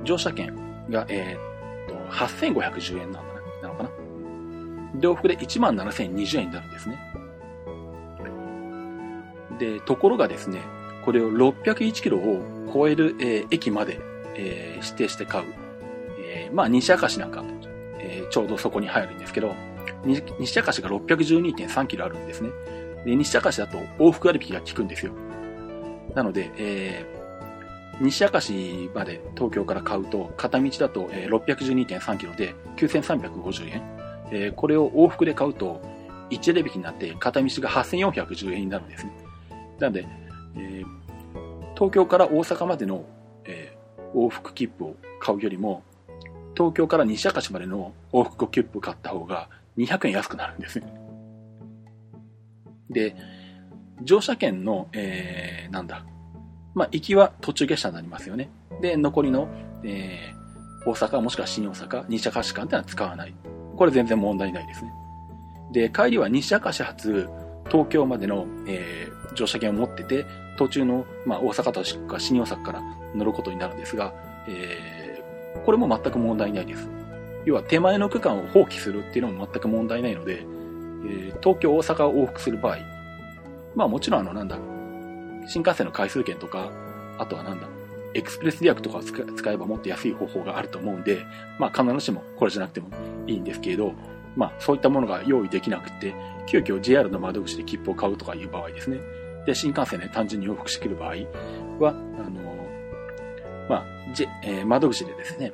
[0.04, 0.54] 乗車券
[0.90, 3.90] が、えー、っと、8510円なのななのかな
[5.00, 6.98] で、往復で17,020円になるんですね。
[9.58, 10.62] で、ところがですね、
[11.04, 14.00] これを601キロを超える、えー、駅まで、
[14.34, 15.44] えー、指定して買う。
[16.20, 17.42] えー、まあ、西明石なんか、
[17.98, 19.54] えー、ちょうどそこに入るんですけど、
[20.04, 20.22] 西
[20.60, 22.50] 明石が612.3キロあるんですね。
[23.04, 25.12] で、西明石だと往復割引が効くんですよ。
[26.18, 33.82] なので、えー、西明石まで東京から買うと、片道だと612.3キロで9350円。
[34.32, 35.80] えー、これを往復で買うと、
[36.30, 39.12] 1割引になって片道が8410円になるんですね。
[39.78, 40.08] なので、
[40.56, 43.04] えー、東京から大阪までの、
[43.44, 45.84] えー、往復切符を買うよりも、
[46.56, 50.92] 東京から西明石までの往復切符を買った方が200円安くなるんですね。
[52.90, 53.14] で、
[54.02, 56.04] 乗車券の、えー、なんだ、
[56.74, 58.48] まあ、行きは途中下車になりますよね。
[58.80, 59.48] で、残りの、
[59.84, 63.34] えー、大阪もしくは新大阪、西明石間ってのは使わない。
[63.76, 64.92] これ全然問題ないですね。
[65.72, 67.28] で、帰りは西明石発
[67.68, 70.26] 東京までの、えー、乗車券を持ってて、
[70.56, 72.82] 途中の、まあ、大阪とか新大阪から
[73.14, 74.12] 乗ることになるんですが、
[74.48, 76.88] えー、これも全く問題ないです。
[77.44, 82.78] 要は手前の区間を放棄するっていうのも全く問題ないので、えー、東京、大阪を往復する場合、
[83.78, 84.58] まあもちろんあの、なんだ、
[85.46, 86.72] 新幹線の回数券とか、
[87.16, 87.68] あとはなんだ、
[88.12, 91.24] エクスプレス予約とかを使えばもっと安い方法があると思うんで、
[91.60, 92.88] まあ必ずしもこれじゃなくても
[93.28, 93.92] いいんですけれど、
[94.36, 96.14] まあ、そういったものが用意できなくて、
[96.46, 98.98] 急遽 JR の窓口で切符を買うとかいう場合ですね。
[99.46, 101.14] で、新幹線で単純に往復してくる場合
[101.78, 102.68] は、あの、
[103.68, 105.52] まあ、J えー、窓口でですね、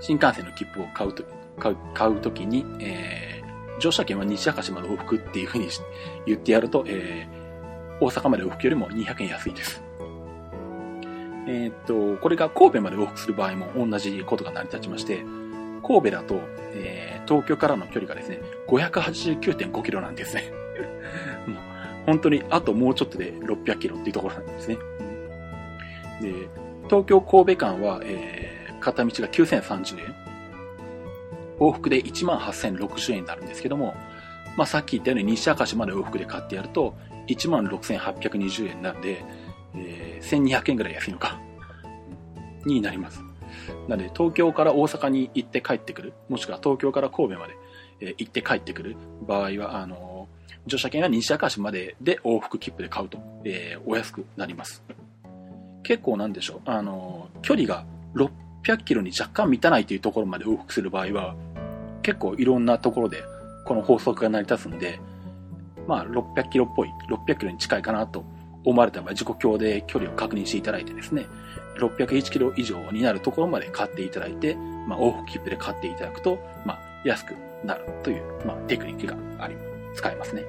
[0.00, 1.24] 新幹線の切符を買うと、
[1.58, 3.41] 買う、買うときに、えー、
[3.82, 5.68] 乗車券は西明石まで往復っていうふうに
[6.24, 9.82] 言ってやると、えー、大阪まで往復よりも200円安いです。
[11.48, 15.24] えー、っと、これが神戸まで往復する場合も同じことが成り立ちまして、
[15.84, 16.40] 神戸だと、
[16.74, 20.52] えー、東京からの距離がですね、589.5キロなんですね。
[21.48, 21.58] もう
[22.06, 24.78] 本当にあともうちょっとで600キロっていうところなんですね。
[26.20, 26.32] で、
[26.84, 30.31] 東京神戸間は、えー、片道が9030円。
[31.62, 33.94] 往復で18,060円になるんですけども、
[34.56, 36.94] まあ、さっき言ったように西明石まで往復で買ってやると、
[37.28, 39.24] 1万6820円なんで、
[39.74, 41.40] えー、1200円ぐらい安いのか、
[42.64, 43.22] になります。
[43.88, 47.54] なので、東京から大阪に行って帰ってくる、もしくは東京から神戸まで、
[48.00, 48.96] えー、行って帰ってくる
[49.26, 54.82] 場合は、あのー、乗車券は西明石までで往復切符で買うと、えー、お安くなります。
[55.82, 57.84] 結構なんでしょう、あのー、距離が
[58.14, 61.34] 600キロに若干満たないというところまで往復する場合は、
[62.02, 63.24] 結構いろんなところで
[63.64, 65.00] この法則が成り立つんで、
[65.86, 68.24] まあ600キロっぽい、600キロに近いかなと
[68.64, 71.26] 思われた場合、時刻表で距離を確認していただいてですね、
[71.78, 77.34] 601キロ以上になるところまで買っていただいて、まあ、往復切符で買っていただくと、まあ、安く
[77.64, 79.56] なるという、まあ、テクニックがあり、
[79.94, 80.44] 使えますね。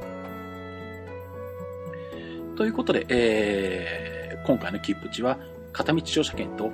[2.56, 5.38] ということで、えー、今回の切符値は、
[5.72, 6.66] 片道乗車券と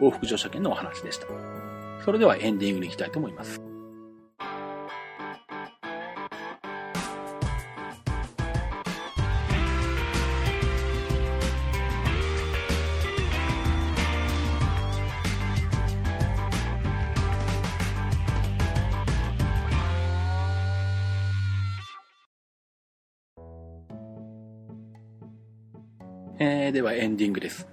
[0.00, 1.26] 往復乗車券のお話でした。
[2.04, 3.67] それではエンディングに行きたいと思います。
[26.40, 27.66] えー、ではエンディングです。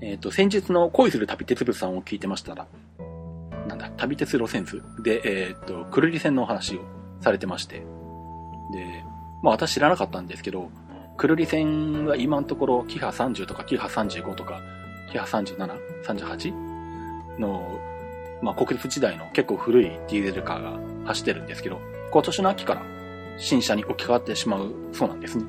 [0.00, 2.68] えっ、ー、と、先日の恋する旅鉄部さんを聞いてましたら、
[3.66, 4.80] なんだ、旅鉄路線図？
[5.02, 6.84] で、えっ、ー、と、くるり線のお話を
[7.20, 7.84] されてまして、で、
[9.42, 10.70] まあ私知らなかったんですけど、
[11.16, 14.60] くるり線は今のところ、キハ30とかキハ35とか、
[15.10, 16.52] キハ 37?38?
[17.40, 17.80] の、
[18.40, 21.80] まあ国立時代の結構古いディーゼルカーが走ってるんですけど、
[22.12, 22.82] 今年の秋から
[23.36, 25.44] 新車に置き換わってしまうそうなんですね。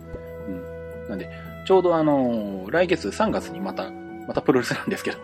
[0.48, 1.10] うん。
[1.10, 1.30] なんで、
[1.66, 3.92] ちょうどあのー、来月3月にまた、
[4.28, 5.18] またプロレスなんですけど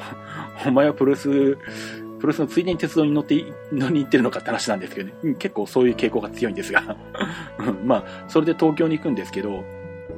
[0.66, 1.58] お前はプロレス、プ
[2.22, 5.34] ロレスのついでに鉄道に乗って、乗りに行ってるのかって話なんですけどね。
[5.34, 6.96] 結構そういう傾向が強いんですが
[7.84, 9.64] まあ、それで東京に行くんですけど、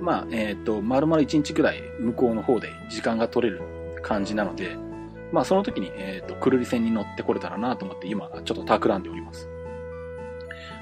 [0.01, 3.63] まあ、えっ、ー、と、丸々1日くらい向こうの方で時間が取れる
[4.03, 4.77] 感じなので、
[5.33, 9.49] まあ、その時に、えっ、ー、と、くるり線に乗ってこれたらなと思って今、ちょっと企んでおります。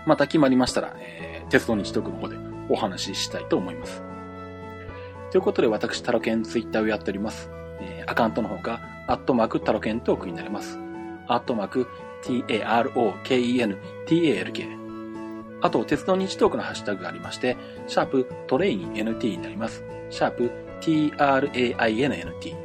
[0.07, 2.37] また決まりましたら、えー、鉄道日特の方で
[2.69, 4.03] お話ししたいと思います。
[5.31, 7.51] ということで、私、タロケンツイッターをやっております。
[7.81, 10.79] えー、アカウントの方が、アットマークタロケントークになります。
[11.27, 11.87] アットマーク
[12.23, 13.27] t-a-r-o-k-e-n-t-a-l-k。
[15.63, 17.57] あと、鉄道日トークのハッシュタグがありまして、
[17.87, 19.85] シャープトレイン NT になります。
[20.11, 20.51] シャープ
[20.81, 22.57] t-r-a-i-n-n-t。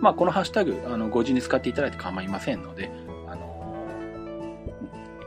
[0.00, 2.90] まあ、このハッシュタグ、あの、ご自由に使っていただいて構いませんので、
[3.26, 4.56] あの、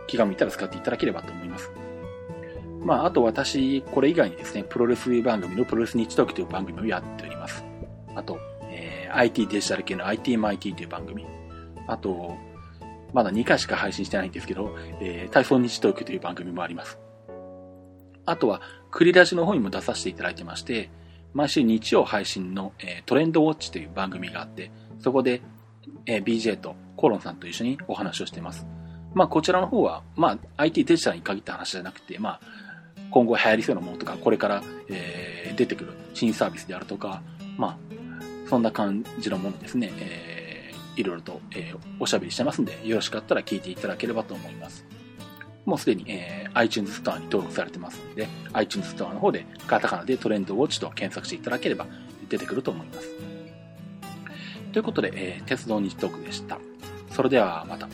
[0.07, 1.71] 気が向いたら使っていただければと思います。
[2.83, 7.63] まあ、あと私、これ以外にですね、プロレス番組のプロレス日時という番組をやっております。
[8.15, 11.25] あと、えー、IT デジタル系の ITMIT という番組。
[11.87, 12.35] あと、
[13.13, 16.97] まだ2回しか配信してないんですけど、えー、体操日東京という番組もあります。
[18.25, 20.89] あとは、クリラジの方にも出させていただいてまして、
[21.33, 25.41] 毎週日曜配信の、えー、トレンドウォッチという番組があって、そこで、
[26.05, 28.65] えー、BJ とコロンさんと一緒にお話をしています。
[29.13, 32.41] まあ、こちらの方は、まあ、IT デジタルに限った話じゃなくて、まあ、
[33.11, 37.21] 今後流行りそうなものとか、これから、えー、出てくる新サービスであるとか、
[37.57, 37.77] まあ、
[38.49, 44.85] そんな感じのものですね、えー、いろいろと、えー、おしゃべりしてますんで、よろしかったら聞いていただければと思います。
[45.65, 51.85] もうすでに、えー、iTunes ストアに登録されてますので、iTunes ストアの方でカタカナでトレンドウォッチと検索していただければ
[52.29, 53.09] 出てくると思います。
[54.71, 56.59] ということで、えー、鉄道日トークでした。
[57.11, 57.87] それではまた。